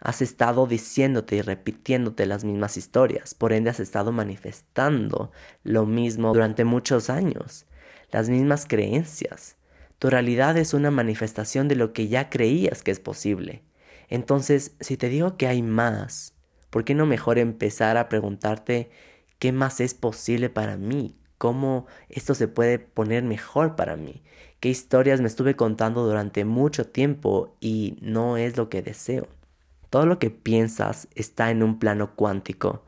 has 0.00 0.22
estado 0.22 0.68
diciéndote 0.68 1.34
y 1.36 1.42
repitiéndote 1.42 2.26
las 2.26 2.44
mismas 2.44 2.76
historias, 2.76 3.34
por 3.34 3.52
ende 3.52 3.70
has 3.70 3.80
estado 3.80 4.12
manifestando 4.12 5.32
lo 5.64 5.84
mismo 5.84 6.32
durante 6.32 6.64
muchos 6.64 7.10
años, 7.10 7.66
las 8.12 8.28
mismas 8.28 8.66
creencias. 8.66 9.57
Tu 9.98 10.10
realidad 10.10 10.56
es 10.56 10.74
una 10.74 10.90
manifestación 10.90 11.66
de 11.68 11.74
lo 11.74 11.92
que 11.92 12.08
ya 12.08 12.30
creías 12.30 12.82
que 12.82 12.90
es 12.92 13.00
posible. 13.00 13.62
Entonces, 14.08 14.72
si 14.80 14.96
te 14.96 15.08
digo 15.08 15.36
que 15.36 15.48
hay 15.48 15.62
más, 15.62 16.34
¿por 16.70 16.84
qué 16.84 16.94
no 16.94 17.04
mejor 17.04 17.38
empezar 17.38 17.96
a 17.96 18.08
preguntarte 18.08 18.90
qué 19.38 19.52
más 19.52 19.80
es 19.80 19.94
posible 19.94 20.50
para 20.50 20.76
mí? 20.76 21.16
¿Cómo 21.36 21.86
esto 22.08 22.34
se 22.34 22.48
puede 22.48 22.78
poner 22.78 23.24
mejor 23.24 23.76
para 23.76 23.96
mí? 23.96 24.22
¿Qué 24.60 24.68
historias 24.68 25.20
me 25.20 25.28
estuve 25.28 25.56
contando 25.56 26.04
durante 26.04 26.44
mucho 26.44 26.86
tiempo 26.86 27.56
y 27.60 27.96
no 28.00 28.36
es 28.36 28.56
lo 28.56 28.68
que 28.68 28.82
deseo? 28.82 29.28
Todo 29.90 30.06
lo 30.06 30.18
que 30.18 30.30
piensas 30.30 31.08
está 31.14 31.50
en 31.50 31.62
un 31.62 31.78
plano 31.78 32.14
cuántico 32.14 32.84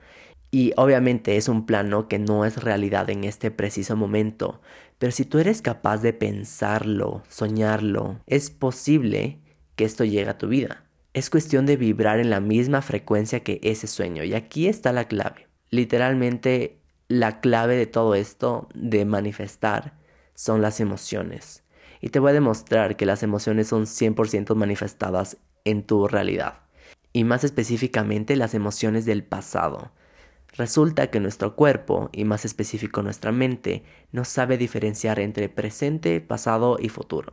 y 0.51 0.73
obviamente 0.77 1.37
es 1.37 1.49
un 1.49 1.65
plano 1.67 2.09
que 2.09 2.19
no 2.19 2.45
es 2.45 2.63
realidad 2.63 3.09
en 3.11 3.25
este 3.25 3.51
preciso 3.51 3.97
momento, 3.97 4.61
pero 5.01 5.13
si 5.13 5.25
tú 5.25 5.39
eres 5.39 5.63
capaz 5.63 6.03
de 6.03 6.13
pensarlo, 6.13 7.23
soñarlo, 7.31 8.21
es 8.27 8.51
posible 8.51 9.39
que 9.75 9.87
esto 9.87 10.05
llegue 10.05 10.29
a 10.29 10.37
tu 10.37 10.47
vida. 10.47 10.85
Es 11.15 11.31
cuestión 11.31 11.65
de 11.65 11.79
vibrar 11.79 12.21
en 12.21 12.29
la 12.29 12.41
misma 12.41 12.83
frecuencia 12.83 13.41
que 13.41 13.61
ese 13.63 13.87
sueño 13.87 14.25
y 14.25 14.35
aquí 14.35 14.69
está 14.69 14.93
la 14.93 15.09
clave. 15.09 15.49
Literalmente 15.71 16.83
la 17.09 17.41
clave 17.41 17.77
de 17.77 17.87
todo 17.87 18.15
esto 18.15 18.69
de 18.75 19.07
manifestar 19.07 19.95
son 20.35 20.61
las 20.61 20.81
emociones. 20.81 21.65
Y 22.03 22.11
te 22.11 22.19
voy 22.19 22.33
a 22.33 22.35
demostrar 22.35 22.97
que 22.97 23.07
las 23.07 23.23
emociones 23.23 23.69
son 23.69 23.87
100% 23.87 24.55
manifestadas 24.55 25.39
en 25.65 25.83
tu 25.83 26.09
realidad 26.09 26.59
y 27.15 27.25
más 27.25 27.43
específicamente 27.43 28.37
las 28.37 28.53
emociones 28.53 29.07
del 29.07 29.25
pasado. 29.25 29.93
Resulta 30.57 31.09
que 31.09 31.21
nuestro 31.21 31.55
cuerpo, 31.55 32.11
y 32.13 32.25
más 32.25 32.45
específico 32.45 33.03
nuestra 33.03 33.33
mente, 33.33 33.85
no 34.13 34.25
sabe 34.25 34.59
diferenciar 34.59 35.21
entre 35.21 35.49
presente, 35.49 36.21
pasado 36.21 36.77
y 36.81 36.89
futuro. 36.89 37.33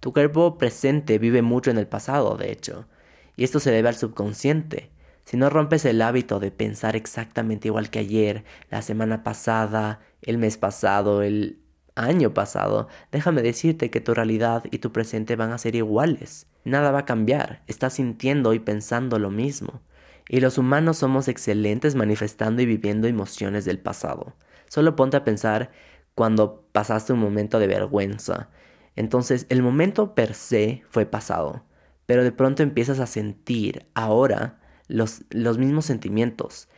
Tu 0.00 0.12
cuerpo 0.12 0.58
presente 0.58 1.18
vive 1.18 1.42
mucho 1.42 1.70
en 1.70 1.78
el 1.78 1.86
pasado, 1.86 2.36
de 2.36 2.52
hecho, 2.52 2.86
y 3.36 3.44
esto 3.44 3.60
se 3.60 3.70
debe 3.70 3.88
al 3.88 3.96
subconsciente. 3.96 4.90
Si 5.24 5.36
no 5.36 5.48
rompes 5.50 5.84
el 5.84 6.02
hábito 6.02 6.40
de 6.40 6.50
pensar 6.50 6.96
exactamente 6.96 7.68
igual 7.68 7.90
que 7.90 8.00
ayer, 8.00 8.44
la 8.70 8.82
semana 8.82 9.24
pasada, 9.24 10.00
el 10.22 10.38
mes 10.38 10.58
pasado, 10.58 11.22
el 11.22 11.58
año 11.94 12.34
pasado, 12.34 12.88
déjame 13.12 13.42
decirte 13.42 13.90
que 13.90 14.00
tu 14.00 14.14
realidad 14.14 14.64
y 14.70 14.78
tu 14.78 14.92
presente 14.92 15.36
van 15.36 15.52
a 15.52 15.58
ser 15.58 15.76
iguales. 15.76 16.46
Nada 16.64 16.90
va 16.90 17.00
a 17.00 17.04
cambiar, 17.04 17.62
estás 17.66 17.94
sintiendo 17.94 18.52
y 18.52 18.58
pensando 18.58 19.18
lo 19.18 19.30
mismo. 19.30 19.80
Y 20.28 20.40
los 20.40 20.58
humanos 20.58 20.98
somos 20.98 21.28
excelentes 21.28 21.94
manifestando 21.94 22.62
y 22.62 22.66
viviendo 22.66 23.06
emociones 23.08 23.64
del 23.64 23.78
pasado. 23.78 24.34
Solo 24.68 24.96
ponte 24.96 25.16
a 25.16 25.24
pensar 25.24 25.70
cuando 26.14 26.66
pasaste 26.72 27.12
un 27.12 27.18
momento 27.18 27.58
de 27.58 27.66
vergüenza. 27.66 28.50
Entonces 28.96 29.46
el 29.48 29.62
momento 29.62 30.14
per 30.14 30.34
se 30.34 30.82
fue 30.88 31.06
pasado, 31.06 31.64
pero 32.06 32.24
de 32.24 32.32
pronto 32.32 32.62
empiezas 32.62 33.00
a 33.00 33.06
sentir 33.06 33.86
ahora 33.94 34.60
los, 34.88 35.22
los 35.30 35.58
mismos 35.58 35.84
sentimientos. 35.86 36.68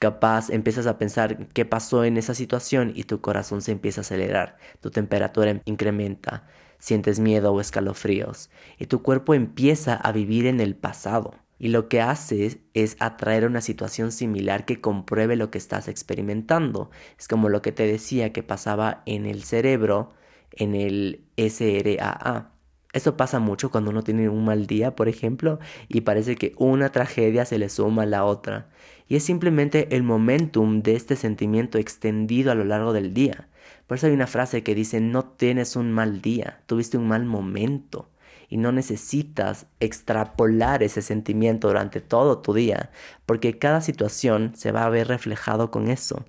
Capaz 0.00 0.50
empiezas 0.50 0.86
a 0.86 0.98
pensar 0.98 1.46
qué 1.48 1.64
pasó 1.64 2.04
en 2.04 2.16
esa 2.16 2.34
situación 2.34 2.92
y 2.94 3.04
tu 3.04 3.20
corazón 3.20 3.62
se 3.62 3.72
empieza 3.72 4.00
a 4.00 4.02
acelerar, 4.02 4.56
tu 4.80 4.90
temperatura 4.90 5.60
incrementa, 5.64 6.44
sientes 6.78 7.20
miedo 7.20 7.52
o 7.52 7.60
escalofríos 7.60 8.50
y 8.78 8.86
tu 8.86 9.02
cuerpo 9.02 9.34
empieza 9.34 9.94
a 9.94 10.10
vivir 10.10 10.46
en 10.46 10.60
el 10.60 10.74
pasado. 10.74 11.41
Y 11.62 11.68
lo 11.68 11.88
que 11.88 12.00
haces 12.00 12.58
es 12.74 12.96
atraer 12.98 13.46
una 13.46 13.60
situación 13.60 14.10
similar 14.10 14.64
que 14.64 14.80
compruebe 14.80 15.36
lo 15.36 15.52
que 15.52 15.58
estás 15.58 15.86
experimentando. 15.86 16.90
Es 17.20 17.28
como 17.28 17.48
lo 17.48 17.62
que 17.62 17.70
te 17.70 17.86
decía 17.86 18.32
que 18.32 18.42
pasaba 18.42 19.04
en 19.06 19.26
el 19.26 19.44
cerebro, 19.44 20.10
en 20.50 20.74
el 20.74 21.24
SRAA. 21.36 22.50
Esto 22.92 23.16
pasa 23.16 23.38
mucho 23.38 23.70
cuando 23.70 23.92
uno 23.92 24.02
tiene 24.02 24.28
un 24.28 24.44
mal 24.44 24.66
día, 24.66 24.96
por 24.96 25.08
ejemplo, 25.08 25.60
y 25.86 26.00
parece 26.00 26.34
que 26.34 26.52
una 26.56 26.90
tragedia 26.90 27.44
se 27.44 27.60
le 27.60 27.68
suma 27.68 28.02
a 28.02 28.06
la 28.06 28.24
otra. 28.24 28.68
Y 29.06 29.14
es 29.14 29.22
simplemente 29.22 29.94
el 29.94 30.02
momentum 30.02 30.82
de 30.82 30.96
este 30.96 31.14
sentimiento 31.14 31.78
extendido 31.78 32.50
a 32.50 32.56
lo 32.56 32.64
largo 32.64 32.92
del 32.92 33.14
día. 33.14 33.48
Por 33.86 33.98
eso 33.98 34.08
hay 34.08 34.14
una 34.14 34.26
frase 34.26 34.64
que 34.64 34.74
dice, 34.74 35.00
no 35.00 35.26
tienes 35.26 35.76
un 35.76 35.92
mal 35.92 36.22
día, 36.22 36.60
tuviste 36.66 36.98
un 36.98 37.06
mal 37.06 37.24
momento. 37.24 38.08
Y 38.52 38.58
no 38.58 38.70
necesitas 38.70 39.64
extrapolar 39.80 40.82
ese 40.82 41.00
sentimiento 41.00 41.68
durante 41.68 42.02
todo 42.02 42.40
tu 42.40 42.52
día, 42.52 42.90
porque 43.24 43.58
cada 43.58 43.80
situación 43.80 44.52
se 44.54 44.72
va 44.72 44.84
a 44.84 44.90
ver 44.90 45.08
reflejado 45.08 45.70
con 45.70 45.88
eso. 45.88 46.26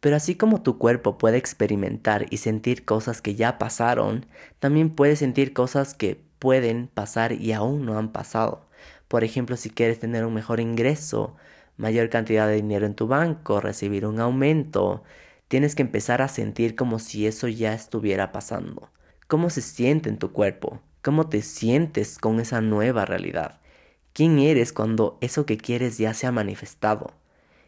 Pero 0.00 0.16
así 0.16 0.34
como 0.34 0.62
tu 0.62 0.76
cuerpo 0.76 1.18
puede 1.18 1.36
experimentar 1.36 2.26
y 2.30 2.38
sentir 2.38 2.84
cosas 2.84 3.22
que 3.22 3.36
ya 3.36 3.58
pasaron, 3.58 4.26
también 4.58 4.90
puede 4.90 5.14
sentir 5.14 5.52
cosas 5.52 5.94
que 5.94 6.20
pueden 6.40 6.88
pasar 6.88 7.30
y 7.30 7.52
aún 7.52 7.86
no 7.86 7.96
han 7.96 8.10
pasado. 8.10 8.66
Por 9.06 9.22
ejemplo, 9.22 9.56
si 9.56 9.70
quieres 9.70 10.00
tener 10.00 10.26
un 10.26 10.34
mejor 10.34 10.58
ingreso, 10.58 11.36
mayor 11.76 12.08
cantidad 12.08 12.48
de 12.48 12.56
dinero 12.56 12.86
en 12.86 12.96
tu 12.96 13.06
banco, 13.06 13.60
recibir 13.60 14.04
un 14.04 14.18
aumento, 14.18 15.04
tienes 15.46 15.76
que 15.76 15.82
empezar 15.82 16.22
a 16.22 16.26
sentir 16.28 16.74
como 16.74 16.98
si 16.98 17.28
eso 17.28 17.46
ya 17.46 17.72
estuviera 17.72 18.32
pasando. 18.32 18.90
¿Cómo 19.28 19.48
se 19.48 19.62
siente 19.62 20.08
en 20.08 20.18
tu 20.18 20.32
cuerpo? 20.32 20.80
¿Cómo 21.02 21.28
te 21.28 21.42
sientes 21.42 22.16
con 22.16 22.38
esa 22.38 22.60
nueva 22.60 23.04
realidad? 23.04 23.60
¿Quién 24.12 24.38
eres 24.38 24.72
cuando 24.72 25.18
eso 25.20 25.46
que 25.46 25.56
quieres 25.56 25.98
ya 25.98 26.14
se 26.14 26.28
ha 26.28 26.32
manifestado? 26.32 27.14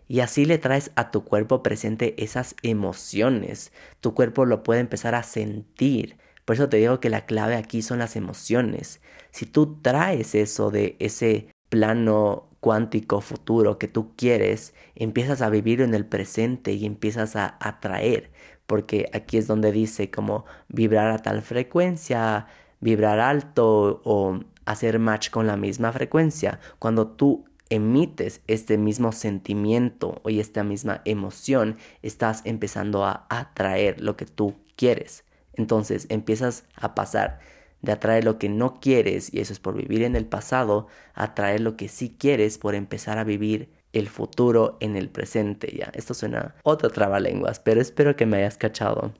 Y 0.06 0.20
así 0.20 0.44
le 0.44 0.58
traes 0.58 0.92
a 0.94 1.10
tu 1.10 1.24
cuerpo 1.24 1.60
presente 1.60 2.14
esas 2.22 2.54
emociones. 2.62 3.72
Tu 4.00 4.14
cuerpo 4.14 4.44
lo 4.44 4.62
puede 4.62 4.78
empezar 4.78 5.16
a 5.16 5.24
sentir. 5.24 6.16
Por 6.44 6.54
eso 6.54 6.68
te 6.68 6.76
digo 6.76 7.00
que 7.00 7.10
la 7.10 7.26
clave 7.26 7.56
aquí 7.56 7.82
son 7.82 7.98
las 7.98 8.14
emociones. 8.14 9.00
Si 9.32 9.46
tú 9.46 9.80
traes 9.82 10.36
eso 10.36 10.70
de 10.70 10.94
ese 11.00 11.48
plano 11.70 12.50
cuántico 12.60 13.20
futuro 13.20 13.78
que 13.78 13.88
tú 13.88 14.12
quieres, 14.14 14.74
empiezas 14.94 15.42
a 15.42 15.50
vivir 15.50 15.80
en 15.80 15.94
el 15.94 16.06
presente 16.06 16.72
y 16.72 16.86
empiezas 16.86 17.34
a 17.34 17.56
atraer, 17.58 18.30
porque 18.68 19.10
aquí 19.12 19.38
es 19.38 19.48
donde 19.48 19.72
dice 19.72 20.10
como 20.10 20.44
vibrar 20.68 21.10
a 21.10 21.18
tal 21.18 21.42
frecuencia, 21.42 22.46
vibrar 22.84 23.18
alto 23.18 24.02
o 24.04 24.40
hacer 24.66 24.98
match 24.98 25.30
con 25.30 25.46
la 25.46 25.56
misma 25.56 25.90
frecuencia. 25.90 26.60
Cuando 26.78 27.06
tú 27.06 27.46
emites 27.70 28.42
este 28.46 28.76
mismo 28.76 29.10
sentimiento 29.12 30.20
o 30.22 30.28
esta 30.28 30.64
misma 30.64 31.00
emoción, 31.06 31.78
estás 32.02 32.42
empezando 32.44 33.06
a 33.06 33.24
atraer 33.30 34.02
lo 34.02 34.18
que 34.18 34.26
tú 34.26 34.54
quieres. 34.76 35.24
Entonces 35.54 36.06
empiezas 36.10 36.64
a 36.76 36.94
pasar 36.94 37.38
de 37.80 37.92
atraer 37.92 38.24
lo 38.24 38.38
que 38.38 38.50
no 38.50 38.80
quieres, 38.80 39.32
y 39.32 39.40
eso 39.40 39.54
es 39.54 39.60
por 39.60 39.76
vivir 39.76 40.02
en 40.02 40.14
el 40.14 40.26
pasado, 40.26 40.86
a 41.14 41.24
atraer 41.24 41.62
lo 41.62 41.78
que 41.78 41.88
sí 41.88 42.14
quieres 42.18 42.58
por 42.58 42.74
empezar 42.74 43.16
a 43.16 43.24
vivir 43.24 43.70
el 43.94 44.08
futuro 44.10 44.76
en 44.80 44.96
el 44.96 45.08
presente. 45.08 45.74
Ya, 45.74 45.90
esto 45.94 46.12
suena 46.12 46.54
otra 46.64 46.90
trabalenguas, 46.90 47.60
pero 47.60 47.80
espero 47.80 48.14
que 48.14 48.26
me 48.26 48.38
hayas 48.38 48.58
cachado. 48.58 49.14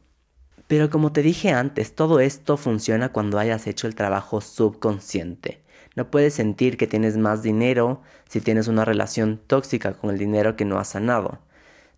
Pero 0.75 0.91
como 0.91 1.13
te 1.13 1.23
dije 1.23 1.53
antes, 1.53 1.95
todo 1.95 2.19
esto 2.19 2.57
funciona 2.57 3.11
cuando 3.13 3.39
hayas 3.39 3.69
hecho 3.69 3.87
el 3.87 3.95
trabajo 3.95 4.41
subconsciente. 4.41 5.63
No 5.95 6.11
puedes 6.11 6.35
sentir 6.35 6.77
que 6.77 6.89
tienes 6.89 7.17
más 7.17 7.45
dinero 7.45 8.03
si 8.29 8.41
tienes 8.41 8.67
una 8.67 8.85
relación 8.85 9.41
tóxica 9.47 9.93
con 9.93 10.11
el 10.11 10.19
dinero 10.19 10.57
que 10.57 10.65
no 10.65 10.81
has 10.81 10.89
sanado. 10.89 11.39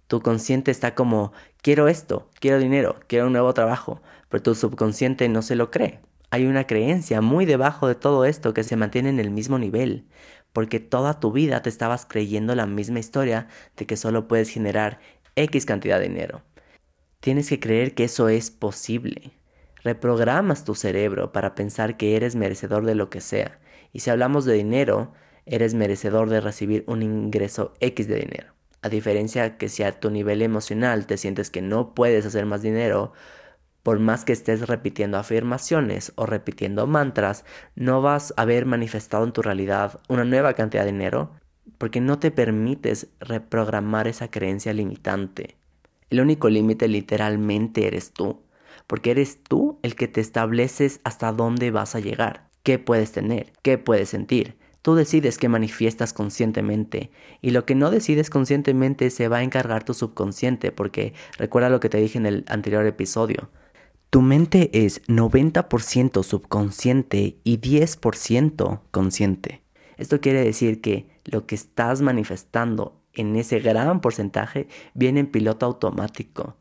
Tu 0.08 0.20
consciente 0.20 0.70
está 0.70 0.94
como, 0.94 1.32
quiero 1.62 1.88
esto, 1.88 2.28
quiero 2.38 2.58
dinero, 2.58 2.96
quiero 3.06 3.28
un 3.28 3.32
nuevo 3.32 3.54
trabajo, 3.54 4.02
pero 4.28 4.42
tu 4.42 4.54
subconsciente 4.54 5.26
no 5.30 5.40
se 5.40 5.56
lo 5.56 5.70
cree. 5.70 6.00
Hay 6.30 6.44
una 6.44 6.66
creencia 6.66 7.22
muy 7.22 7.46
debajo 7.46 7.88
de 7.88 7.94
todo 7.94 8.26
esto 8.26 8.52
que 8.52 8.62
se 8.62 8.76
mantiene 8.76 9.08
en 9.08 9.20
el 9.20 9.30
mismo 9.30 9.58
nivel, 9.58 10.04
porque 10.52 10.80
toda 10.80 11.18
tu 11.18 11.32
vida 11.32 11.62
te 11.62 11.70
estabas 11.70 12.04
creyendo 12.04 12.54
la 12.54 12.66
misma 12.66 12.98
historia 12.98 13.48
de 13.74 13.86
que 13.86 13.96
solo 13.96 14.28
puedes 14.28 14.50
generar 14.50 15.00
X 15.34 15.64
cantidad 15.64 15.98
de 15.98 16.08
dinero. 16.08 16.42
Tienes 17.26 17.48
que 17.48 17.58
creer 17.58 17.94
que 17.94 18.04
eso 18.04 18.28
es 18.28 18.52
posible. 18.52 19.32
Reprogramas 19.82 20.62
tu 20.62 20.76
cerebro 20.76 21.32
para 21.32 21.56
pensar 21.56 21.96
que 21.96 22.14
eres 22.14 22.36
merecedor 22.36 22.86
de 22.86 22.94
lo 22.94 23.10
que 23.10 23.20
sea 23.20 23.58
y 23.92 23.98
si 23.98 24.10
hablamos 24.10 24.44
de 24.44 24.52
dinero, 24.52 25.12
eres 25.44 25.74
merecedor 25.74 26.30
de 26.30 26.40
recibir 26.40 26.84
un 26.86 27.02
ingreso 27.02 27.72
X 27.80 28.06
de 28.06 28.14
dinero. 28.14 28.54
A 28.80 28.88
diferencia 28.88 29.58
que 29.58 29.68
si 29.68 29.82
a 29.82 29.98
tu 29.98 30.08
nivel 30.08 30.40
emocional 30.40 31.08
te 31.08 31.16
sientes 31.16 31.50
que 31.50 31.62
no 31.62 31.96
puedes 31.96 32.24
hacer 32.24 32.46
más 32.46 32.62
dinero, 32.62 33.12
por 33.82 33.98
más 33.98 34.24
que 34.24 34.32
estés 34.32 34.68
repitiendo 34.68 35.18
afirmaciones 35.18 36.12
o 36.14 36.26
repitiendo 36.26 36.86
mantras, 36.86 37.44
no 37.74 38.02
vas 38.02 38.34
a 38.36 38.42
haber 38.42 38.66
manifestado 38.66 39.24
en 39.24 39.32
tu 39.32 39.42
realidad 39.42 39.98
una 40.08 40.24
nueva 40.24 40.54
cantidad 40.54 40.84
de 40.84 40.92
dinero 40.92 41.32
porque 41.76 42.00
no 42.00 42.20
te 42.20 42.30
permites 42.30 43.08
reprogramar 43.18 44.06
esa 44.06 44.30
creencia 44.30 44.72
limitante. 44.72 45.55
El 46.10 46.20
único 46.20 46.48
límite 46.48 46.88
literalmente 46.88 47.86
eres 47.86 48.12
tú, 48.12 48.42
porque 48.86 49.10
eres 49.10 49.42
tú 49.42 49.78
el 49.82 49.94
que 49.94 50.08
te 50.08 50.20
estableces 50.20 51.00
hasta 51.04 51.32
dónde 51.32 51.70
vas 51.70 51.94
a 51.94 52.00
llegar 52.00 52.46
qué 52.66 52.80
puedes 52.80 53.12
tener, 53.12 53.52
qué 53.62 53.78
puedes 53.78 54.08
sentir. 54.08 54.56
Tú 54.82 54.96
decides 54.96 55.38
qué 55.38 55.48
manifiestas 55.48 56.12
conscientemente 56.12 57.12
y 57.40 57.50
lo 57.50 57.64
que 57.64 57.76
no 57.76 57.92
decides 57.92 58.28
conscientemente 58.28 59.10
se 59.10 59.28
va 59.28 59.36
a 59.36 59.42
encargar 59.44 59.84
tu 59.84 59.94
subconsciente 59.94 60.72
porque 60.72 61.14
recuerda 61.38 61.70
lo 61.70 61.78
que 61.78 61.88
te 61.88 61.98
dije 61.98 62.18
en 62.18 62.26
el 62.26 62.44
anterior 62.48 62.84
episodio. 62.84 63.50
Tu 64.10 64.20
mente 64.20 64.84
es 64.84 65.00
90% 65.06 66.24
subconsciente 66.24 67.36
y 67.44 67.60
10% 67.60 68.80
consciente. 68.90 69.62
Esto 69.96 70.20
quiere 70.20 70.42
decir 70.42 70.80
que 70.80 71.06
lo 71.24 71.46
que 71.46 71.54
estás 71.54 72.02
manifestando 72.02 73.00
en 73.16 73.36
ese 73.36 73.58
gran 73.60 74.00
porcentaje 74.00 74.68
viene 74.94 75.20
en 75.20 75.26
piloto 75.26 75.66
automático. 75.66 76.56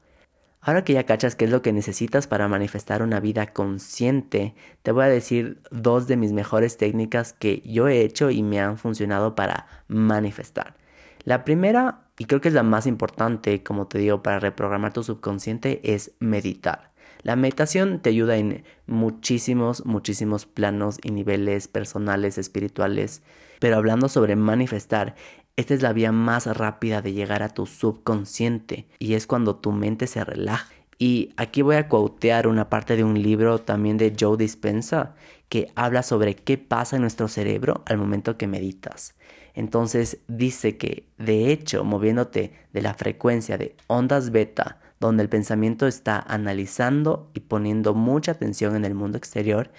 Ahora 0.61 0.83
que 0.83 0.93
ya 0.93 1.05
cachas 1.05 1.35
qué 1.35 1.45
es 1.45 1.51
lo 1.51 1.61
que 1.61 1.71
necesitas 1.71 2.25
para 2.25 2.47
manifestar 2.47 3.03
una 3.03 3.19
vida 3.19 3.53
consciente, 3.53 4.55
te 4.81 4.91
voy 4.91 5.03
a 5.03 5.09
decir 5.09 5.61
dos 5.69 6.07
de 6.07 6.17
mis 6.17 6.31
mejores 6.31 6.77
técnicas 6.77 7.33
que 7.33 7.61
yo 7.63 7.87
he 7.87 8.01
hecho 8.01 8.31
y 8.31 8.41
me 8.41 8.59
han 8.59 8.79
funcionado 8.79 9.35
para 9.35 9.67
manifestar. 9.87 10.75
La 11.23 11.45
primera, 11.45 12.07
y 12.17 12.25
creo 12.25 12.41
que 12.41 12.47
es 12.47 12.53
la 12.55 12.63
más 12.63 12.87
importante, 12.87 13.61
como 13.61 13.87
te 13.87 13.99
digo, 13.99 14.23
para 14.23 14.39
reprogramar 14.39 14.91
tu 14.91 15.03
subconsciente, 15.03 15.81
es 15.83 16.13
meditar. 16.19 16.95
La 17.21 17.35
meditación 17.35 18.01
te 18.01 18.09
ayuda 18.09 18.37
en 18.37 18.63
muchísimos, 18.87 19.85
muchísimos 19.85 20.45
planos 20.45 20.99
y 21.03 21.11
niveles 21.11 21.67
personales, 21.67 22.37
espirituales. 22.37 23.23
Pero 23.59 23.77
hablando 23.77 24.09
sobre 24.09 24.35
manifestar, 24.35 25.15
esta 25.57 25.73
es 25.73 25.81
la 25.81 25.93
vía 25.93 26.11
más 26.11 26.47
rápida 26.47 27.01
de 27.01 27.13
llegar 27.13 27.41
a 27.41 27.49
tu 27.49 27.65
subconsciente 27.65 28.87
y 28.99 29.13
es 29.13 29.25
cuando 29.25 29.55
tu 29.55 29.71
mente 29.71 30.07
se 30.07 30.23
relaja. 30.23 30.73
Y 30.97 31.33
aquí 31.37 31.61
voy 31.61 31.75
a 31.75 31.87
quotear 31.87 32.47
una 32.47 32.69
parte 32.69 32.95
de 32.95 33.03
un 33.03 33.21
libro 33.21 33.59
también 33.59 33.97
de 33.97 34.15
Joe 34.17 34.37
Dispensa 34.37 35.15
que 35.49 35.71
habla 35.75 36.03
sobre 36.03 36.35
qué 36.35 36.57
pasa 36.57 36.95
en 36.95 37.01
nuestro 37.01 37.27
cerebro 37.27 37.83
al 37.85 37.97
momento 37.97 38.37
que 38.37 38.47
meditas. 38.47 39.15
Entonces 39.53 40.19
dice 40.27 40.77
que 40.77 41.07
de 41.17 41.51
hecho 41.51 41.83
moviéndote 41.83 42.53
de 42.73 42.81
la 42.81 42.93
frecuencia 42.93 43.57
de 43.57 43.75
ondas 43.87 44.31
beta, 44.31 44.79
donde 44.99 45.23
el 45.23 45.29
pensamiento 45.29 45.87
está 45.87 46.19
analizando 46.19 47.29
y 47.33 47.41
poniendo 47.41 47.93
mucha 47.93 48.33
atención 48.33 48.75
en 48.75 48.85
el 48.85 48.93
mundo 48.93 49.17
exterior, 49.17 49.71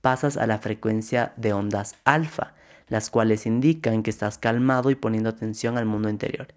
pasas 0.00 0.36
a 0.36 0.46
la 0.46 0.58
frecuencia 0.58 1.32
de 1.36 1.52
ondas 1.52 1.96
alfa, 2.04 2.54
las 2.88 3.10
cuales 3.10 3.46
indican 3.46 4.02
que 4.02 4.10
estás 4.10 4.38
calmado 4.38 4.90
y 4.90 4.94
poniendo 4.94 5.30
atención 5.30 5.78
al 5.78 5.86
mundo 5.86 6.08
interior. 6.08 6.48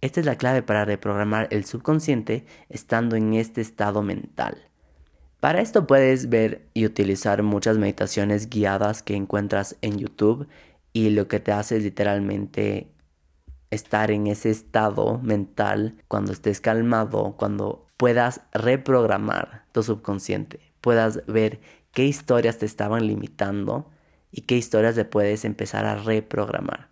Esta 0.00 0.20
es 0.20 0.26
la 0.26 0.36
clave 0.36 0.62
para 0.62 0.84
reprogramar 0.84 1.48
el 1.50 1.64
subconsciente 1.64 2.44
estando 2.68 3.16
en 3.16 3.34
este 3.34 3.60
estado 3.60 4.02
mental. 4.02 4.68
Para 5.40 5.60
esto 5.60 5.86
puedes 5.86 6.28
ver 6.28 6.68
y 6.74 6.86
utilizar 6.86 7.42
muchas 7.42 7.78
meditaciones 7.78 8.48
guiadas 8.48 9.02
que 9.02 9.14
encuentras 9.14 9.76
en 9.82 9.98
YouTube 9.98 10.48
y 10.92 11.10
lo 11.10 11.28
que 11.28 11.40
te 11.40 11.52
hace 11.52 11.76
es 11.76 11.82
literalmente 11.82 12.88
estar 13.70 14.10
en 14.10 14.26
ese 14.26 14.50
estado 14.50 15.18
mental 15.18 15.96
cuando 16.08 16.32
estés 16.32 16.60
calmado, 16.60 17.34
cuando 17.36 17.86
puedas 17.96 18.42
reprogramar 18.52 19.64
tu 19.72 19.82
subconsciente, 19.82 20.60
puedas 20.80 21.26
ver 21.26 21.60
qué 21.92 22.04
historias 22.04 22.58
te 22.58 22.66
estaban 22.66 23.06
limitando 23.06 23.90
y 24.34 24.42
qué 24.42 24.56
historias 24.56 24.96
te 24.96 25.04
puedes 25.04 25.44
empezar 25.44 25.86
a 25.86 25.94
reprogramar. 25.94 26.88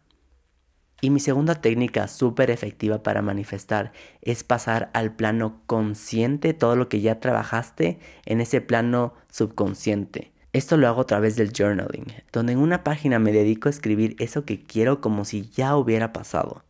Y 1.00 1.10
mi 1.10 1.18
segunda 1.18 1.56
técnica 1.56 2.06
súper 2.06 2.52
efectiva 2.52 3.02
para 3.02 3.20
manifestar 3.20 3.92
es 4.20 4.44
pasar 4.44 4.90
al 4.94 5.16
plano 5.16 5.60
consciente 5.66 6.54
todo 6.54 6.76
lo 6.76 6.88
que 6.88 7.00
ya 7.00 7.18
trabajaste 7.18 7.98
en 8.24 8.40
ese 8.40 8.60
plano 8.60 9.12
subconsciente. 9.28 10.30
Esto 10.52 10.76
lo 10.76 10.86
hago 10.86 11.00
a 11.00 11.06
través 11.06 11.34
del 11.34 11.52
journaling, 11.52 12.06
donde 12.32 12.52
en 12.52 12.60
una 12.60 12.84
página 12.84 13.18
me 13.18 13.32
dedico 13.32 13.68
a 13.68 13.70
escribir 13.70 14.14
eso 14.20 14.44
que 14.44 14.62
quiero 14.62 15.00
como 15.00 15.24
si 15.24 15.50
ya 15.50 15.76
hubiera 15.76 16.12
pasado. 16.12 16.62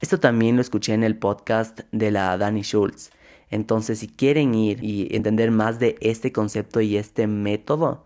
Esto 0.00 0.18
también 0.18 0.56
lo 0.56 0.62
escuché 0.62 0.94
en 0.94 1.04
el 1.04 1.16
podcast 1.16 1.80
de 1.92 2.10
la 2.10 2.36
Dani 2.36 2.62
Schultz. 2.62 3.10
Entonces, 3.48 4.00
si 4.00 4.08
quieren 4.08 4.56
ir 4.56 4.82
y 4.82 5.14
entender 5.14 5.52
más 5.52 5.78
de 5.78 5.96
este 6.00 6.32
concepto 6.32 6.80
y 6.80 6.96
este 6.96 7.28
método, 7.28 8.04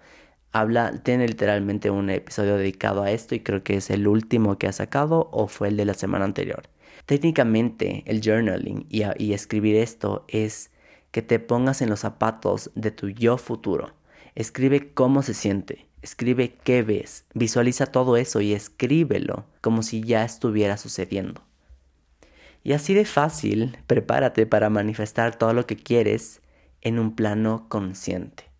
habla, 0.52 0.92
tiene 1.02 1.26
literalmente 1.26 1.90
un 1.90 2.10
episodio 2.10 2.56
dedicado 2.56 3.02
a 3.02 3.10
esto 3.10 3.34
y 3.34 3.40
creo 3.40 3.62
que 3.62 3.76
es 3.76 3.90
el 3.90 4.06
último 4.06 4.58
que 4.58 4.68
ha 4.68 4.72
sacado 4.72 5.28
o 5.32 5.48
fue 5.48 5.68
el 5.68 5.76
de 5.76 5.86
la 5.86 5.94
semana 5.94 6.24
anterior. 6.24 6.62
Técnicamente 7.06 8.04
el 8.06 8.20
journaling 8.22 8.86
y, 8.88 9.02
y 9.18 9.32
escribir 9.32 9.76
esto 9.76 10.24
es 10.28 10.70
que 11.10 11.22
te 11.22 11.38
pongas 11.38 11.82
en 11.82 11.90
los 11.90 12.00
zapatos 12.00 12.70
de 12.74 12.90
tu 12.90 13.08
yo 13.08 13.38
futuro. 13.38 13.94
Escribe 14.34 14.92
cómo 14.92 15.22
se 15.22 15.34
siente, 15.34 15.86
escribe 16.00 16.54
qué 16.62 16.82
ves, 16.82 17.24
visualiza 17.34 17.86
todo 17.86 18.16
eso 18.16 18.40
y 18.40 18.52
escríbelo 18.52 19.46
como 19.60 19.82
si 19.82 20.02
ya 20.02 20.24
estuviera 20.24 20.76
sucediendo. 20.76 21.42
Y 22.64 22.72
así 22.72 22.94
de 22.94 23.04
fácil, 23.04 23.76
prepárate 23.86 24.46
para 24.46 24.70
manifestar 24.70 25.36
todo 25.36 25.52
lo 25.52 25.66
que 25.66 25.76
quieres 25.76 26.40
en 26.80 26.98
un 26.98 27.16
plano 27.16 27.66
consciente. 27.68 28.51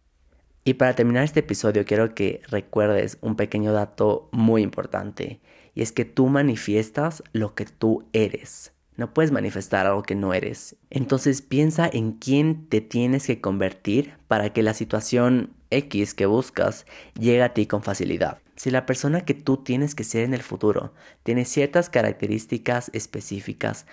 Y 0.64 0.74
para 0.74 0.94
terminar 0.94 1.24
este 1.24 1.40
episodio 1.40 1.84
quiero 1.84 2.14
que 2.14 2.40
recuerdes 2.48 3.18
un 3.20 3.34
pequeño 3.34 3.72
dato 3.72 4.28
muy 4.30 4.62
importante 4.62 5.40
y 5.74 5.82
es 5.82 5.90
que 5.90 6.04
tú 6.04 6.28
manifiestas 6.28 7.24
lo 7.32 7.54
que 7.54 7.64
tú 7.64 8.04
eres. 8.12 8.72
No 8.96 9.12
puedes 9.12 9.32
manifestar 9.32 9.86
algo 9.86 10.02
que 10.02 10.14
no 10.14 10.34
eres. 10.34 10.76
Entonces 10.90 11.42
piensa 11.42 11.90
en 11.92 12.12
quién 12.12 12.68
te 12.68 12.80
tienes 12.80 13.26
que 13.26 13.40
convertir 13.40 14.14
para 14.28 14.52
que 14.52 14.62
la 14.62 14.74
situación 14.74 15.50
X 15.70 16.14
que 16.14 16.26
buscas 16.26 16.86
llegue 17.18 17.42
a 17.42 17.54
ti 17.54 17.66
con 17.66 17.82
facilidad. 17.82 18.38
Si 18.54 18.70
la 18.70 18.86
persona 18.86 19.22
que 19.22 19.34
tú 19.34 19.56
tienes 19.56 19.96
que 19.96 20.04
ser 20.04 20.22
en 20.22 20.34
el 20.34 20.42
futuro 20.42 20.92
tiene 21.24 21.44
ciertas 21.44 21.88
características 21.90 22.90
específicas 22.92 23.86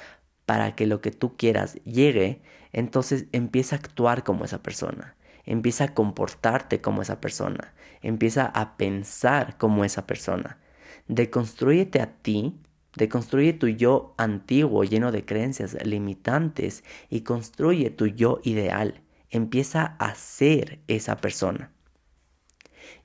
para 0.45 0.75
que 0.75 0.86
lo 0.86 1.01
que 1.01 1.12
tú 1.12 1.36
quieras 1.38 1.75
llegue, 1.86 2.41
entonces 2.73 3.25
empieza 3.32 3.75
a 3.75 3.79
actuar 3.79 4.23
como 4.23 4.45
esa 4.45 4.62
persona, 4.62 5.15
empieza 5.45 5.86
a 5.86 5.93
comportarte 5.93 6.82
como 6.82 7.02
esa 7.02 7.19
persona, 7.21 7.73
empieza 8.02 8.45
a 8.45 8.78
pensar 8.78 9.58
como 9.58 9.86
esa 9.86 10.06
persona. 10.08 10.58
Deconstrúyete 11.08 12.02
a 12.02 12.13
ti, 12.21 12.60
deconstruye 12.95 13.54
tu 13.54 13.67
yo 13.67 14.13
antiguo 14.17 14.84
lleno 14.84 15.12
de 15.12 15.25
creencias 15.25 15.78
limitantes 15.86 16.84
y 17.10 17.21
construye 17.21 17.89
tu 17.89 18.08
yo 18.08 18.39
ideal. 18.43 19.02
Empieza 19.30 19.95
a 19.99 20.15
ser 20.15 20.80
esa 20.88 21.17
persona. 21.17 21.71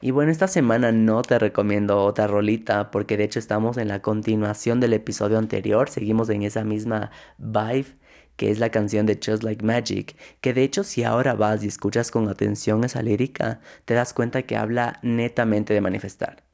Y 0.00 0.10
bueno, 0.10 0.30
esta 0.30 0.48
semana 0.48 0.92
no 0.92 1.22
te 1.22 1.38
recomiendo 1.38 2.04
otra 2.04 2.26
rolita 2.26 2.90
porque 2.90 3.16
de 3.16 3.24
hecho 3.24 3.38
estamos 3.38 3.76
en 3.76 3.88
la 3.88 4.02
continuación 4.02 4.80
del 4.80 4.92
episodio 4.92 5.38
anterior, 5.38 5.88
seguimos 5.88 6.28
en 6.30 6.42
esa 6.42 6.64
misma 6.64 7.10
vibe 7.38 7.96
que 8.36 8.50
es 8.50 8.58
la 8.58 8.70
canción 8.70 9.06
de 9.06 9.18
Just 9.24 9.42
Like 9.42 9.64
Magic, 9.64 10.16
que 10.40 10.52
de 10.54 10.62
hecho 10.62 10.84
si 10.84 11.04
ahora 11.04 11.34
vas 11.34 11.62
y 11.64 11.68
escuchas 11.68 12.10
con 12.10 12.28
atención 12.28 12.84
esa 12.84 13.02
lírica, 13.02 13.60
te 13.84 13.94
das 13.94 14.12
cuenta 14.12 14.42
que 14.42 14.56
habla 14.56 14.98
netamente 15.02 15.74
de 15.74 15.80
manifestar, 15.80 16.44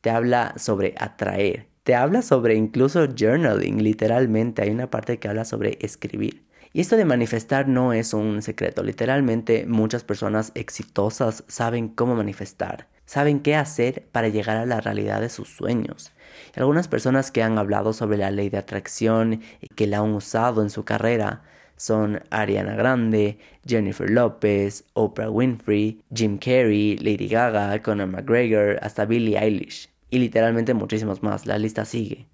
te 0.00 0.10
habla 0.10 0.54
sobre 0.56 0.94
atraer, 0.98 1.70
te 1.82 1.94
habla 1.94 2.22
sobre 2.22 2.54
incluso 2.54 3.06
journaling, 3.06 3.82
literalmente. 3.82 4.62
Hay 4.62 4.70
una 4.70 4.90
parte 4.90 5.18
que 5.18 5.28
habla 5.28 5.44
sobre 5.44 5.78
escribir. 5.80 6.44
Y 6.72 6.80
esto 6.80 6.96
de 6.96 7.04
manifestar 7.04 7.66
no 7.66 7.92
es 7.92 8.14
un 8.14 8.42
secreto, 8.42 8.84
literalmente 8.84 9.66
muchas 9.66 10.04
personas 10.04 10.52
exitosas 10.54 11.42
saben 11.48 11.88
cómo 11.88 12.14
manifestar, 12.14 12.86
saben 13.06 13.40
qué 13.40 13.56
hacer 13.56 14.06
para 14.12 14.28
llegar 14.28 14.56
a 14.56 14.66
la 14.66 14.80
realidad 14.80 15.20
de 15.20 15.30
sus 15.30 15.48
sueños. 15.48 16.12
Algunas 16.54 16.88
personas 16.88 17.30
que 17.30 17.42
han 17.42 17.58
hablado 17.58 17.92
sobre 17.92 18.18
la 18.18 18.30
ley 18.30 18.50
de 18.50 18.58
atracción 18.58 19.42
y 19.60 19.68
que 19.74 19.86
la 19.86 19.98
han 19.98 20.12
usado 20.12 20.62
en 20.62 20.70
su 20.70 20.84
carrera 20.84 21.42
son 21.76 22.22
Ariana 22.28 22.74
Grande, 22.74 23.38
Jennifer 23.66 24.10
Lopez, 24.10 24.84
Oprah 24.92 25.30
Winfrey, 25.30 26.02
Jim 26.14 26.36
Carrey, 26.36 26.98
Lady 26.98 27.26
Gaga, 27.26 27.80
Conor 27.80 28.08
McGregor, 28.08 28.78
hasta 28.82 29.06
Billie 29.06 29.38
Eilish. 29.38 29.88
Y 30.10 30.18
literalmente 30.18 30.74
muchísimos 30.74 31.22
más, 31.22 31.46
la 31.46 31.56
lista 31.56 31.86
sigue. 31.86 32.26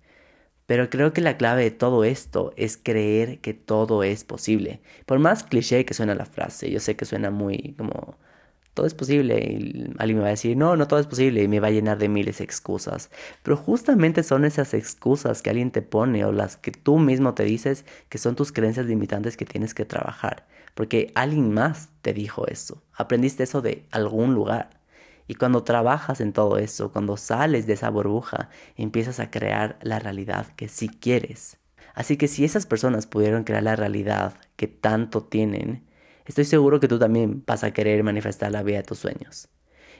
Pero 0.66 0.90
creo 0.90 1.12
que 1.12 1.21
la 1.21 1.37
clave 1.37 1.62
de 1.62 1.71
todo 1.71 2.03
esto 2.03 2.53
es 2.57 2.77
creer 2.77 3.38
que 3.38 3.55
todo 3.55 4.03
es 4.03 4.25
posible. 4.25 4.81
Por 5.07 5.21
más 5.21 5.45
cliché 5.45 5.85
que 5.85 5.95
suena 5.95 6.16
la 6.16 6.27
frase, 6.27 6.71
yo 6.71 6.81
sé 6.81 6.97
que 6.97 7.05
suena 7.05 7.31
muy 7.31 7.75
como 7.79 8.19
todo 8.77 8.87
es 8.87 8.95
posible 8.95 9.39
y 9.39 9.95
alguien 9.99 10.19
me 10.19 10.23
va 10.23 10.29
a 10.29 10.31
decir, 10.31 10.55
no, 10.57 10.77
no 10.77 10.87
todo 10.87 11.01
es 11.01 11.07
posible 11.07 11.43
y 11.43 11.49
me 11.49 11.61
va 11.61 11.69
a 11.69 11.71
llenar 11.71 11.97
de 11.99 12.11
miles 12.11 12.39
de 12.39 12.45
excusas. 12.45 13.11
Pero 13.43 13.57
justamente 13.57 14.23
son 14.23 14.45
esas 14.45 14.75
excusas 14.75 15.41
que 15.41 15.49
alguien 15.51 15.71
te 15.71 15.81
pone 15.81 16.27
o 16.27 16.31
las 16.31 16.59
que 16.59 16.73
tú 16.73 16.99
mismo 16.99 17.33
te 17.35 17.45
dices 17.45 17.87
que 18.11 18.19
son 18.19 18.37
tus 18.37 18.53
creencias 18.53 18.85
limitantes 18.85 19.39
que 19.39 19.47
tienes 19.47 19.73
que 19.73 19.87
trabajar. 19.87 20.47
Porque 20.75 21.11
alguien 21.15 21.55
más 21.55 21.89
te 22.03 22.12
dijo 22.12 22.47
eso. 22.47 22.83
Aprendiste 22.93 23.45
eso 23.45 23.62
de 23.62 23.87
algún 23.91 24.35
lugar. 24.35 24.79
Y 25.27 25.37
cuando 25.37 25.65
trabajas 25.65 26.21
en 26.21 26.35
todo 26.35 26.59
eso, 26.59 26.93
cuando 26.93 27.17
sales 27.17 27.67
de 27.67 27.73
esa 27.73 27.89
burbuja, 27.89 28.51
empiezas 28.77 29.21
a 29.21 29.31
crear 29.31 29.79
la 29.81 29.99
realidad 29.99 30.49
que 30.55 30.69
sí 30.69 30.89
quieres. 30.91 31.57
Así 31.95 32.19
que 32.19 32.29
si 32.29 32.45
esas 32.45 32.67
personas 32.67 33.07
pudieron 33.07 33.45
crear 33.45 33.62
la 33.62 33.75
realidad 33.75 34.35
que 34.57 34.67
tanto 34.69 35.23
tienen, 35.25 35.87
estoy 36.27 36.45
seguro 36.45 36.81
que 36.81 36.89
tú 36.89 36.99
también 36.99 37.43
vas 37.47 37.65
a 37.65 37.73
querer 37.73 38.03
manifestar 38.03 38.53
la 38.53 38.62
vida 38.62 38.79
de 38.79 38.83
tus 38.85 38.99
sueños. 38.99 39.49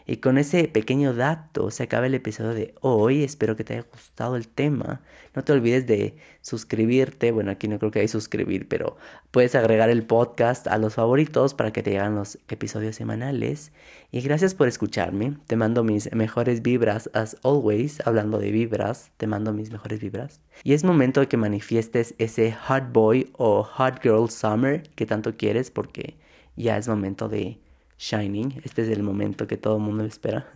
Y 0.09 0.19
con 0.19 0.38
ese 0.38 0.69
pequeño 0.69 1.14
dato 1.14 1.73
se 1.73 1.83
acaba 1.83 2.07
el 2.07 2.14
episodio 2.14 2.55
de 2.55 2.75
hoy. 2.81 3.25
Espero 3.25 3.57
que 3.57 3.64
te 3.64 3.75
haya 3.75 3.87
gustado 3.90 4.37
el 4.37 4.47
tema. 4.47 5.01
No 5.35 5.42
te 5.42 5.53
olvides 5.53 5.85
de 5.87 6.16
suscribirte. 6.42 7.33
Bueno, 7.33 7.51
aquí 7.51 7.66
no 7.66 7.81
creo 7.81 7.90
que 7.90 7.99
hay 7.99 8.09
suscribir, 8.09 8.69
pero 8.69 8.97
puedes 9.33 9.57
agregar 9.57 9.90
el 9.90 10.07
podcast 10.07 10.69
a 10.69 10.79
los 10.79 10.95
favoritos 10.95 11.55
para 11.55 11.73
que 11.73 11.83
te 11.83 11.90
lleguen 11.90 12.14
los 12.14 12.38
episodios 12.49 12.95
semanales. 12.95 13.73
Y 14.12 14.21
gracias 14.21 14.55
por 14.55 14.69
escucharme. 14.69 15.38
Te 15.49 15.57
mando 15.57 15.83
mis 15.83 16.12
mejores 16.14 16.62
vibras, 16.62 17.11
as 17.12 17.37
always. 17.42 18.01
Hablando 18.07 18.38
de 18.38 18.53
vibras, 18.53 19.11
te 19.16 19.27
mando 19.27 19.53
mis 19.53 19.73
mejores 19.73 19.99
vibras. 19.99 20.40
Y 20.62 20.75
es 20.75 20.85
momento 20.85 21.19
de 21.19 21.27
que 21.27 21.37
manifiestes 21.37 22.14
ese 22.19 22.53
hot 22.53 22.92
boy 22.92 23.29
o 23.33 23.64
hot 23.64 24.01
girl 24.03 24.31
summer 24.31 24.85
que 24.95 25.05
tanto 25.05 25.37
quieres 25.37 25.73
porque 25.73 26.16
ya 26.55 26.79
es 26.79 26.87
momento 26.87 27.29
de 27.29 27.59
Shining. 27.99 28.61
Este 28.65 28.83
es 28.83 28.89
el 28.89 29.03
momento 29.03 29.47
que 29.47 29.57
todo 29.57 29.77
el 29.77 29.83
mundo 29.83 30.05
espera. 30.05 30.53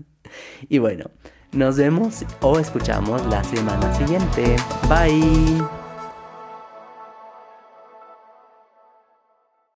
Y 0.69 0.79
bueno, 0.79 1.11
nos 1.53 1.77
vemos 1.77 2.25
o 2.41 2.59
escuchamos 2.59 3.27
la 3.27 3.43
semana 3.45 3.93
siguiente. 3.95 4.57
Bye. 4.89 5.80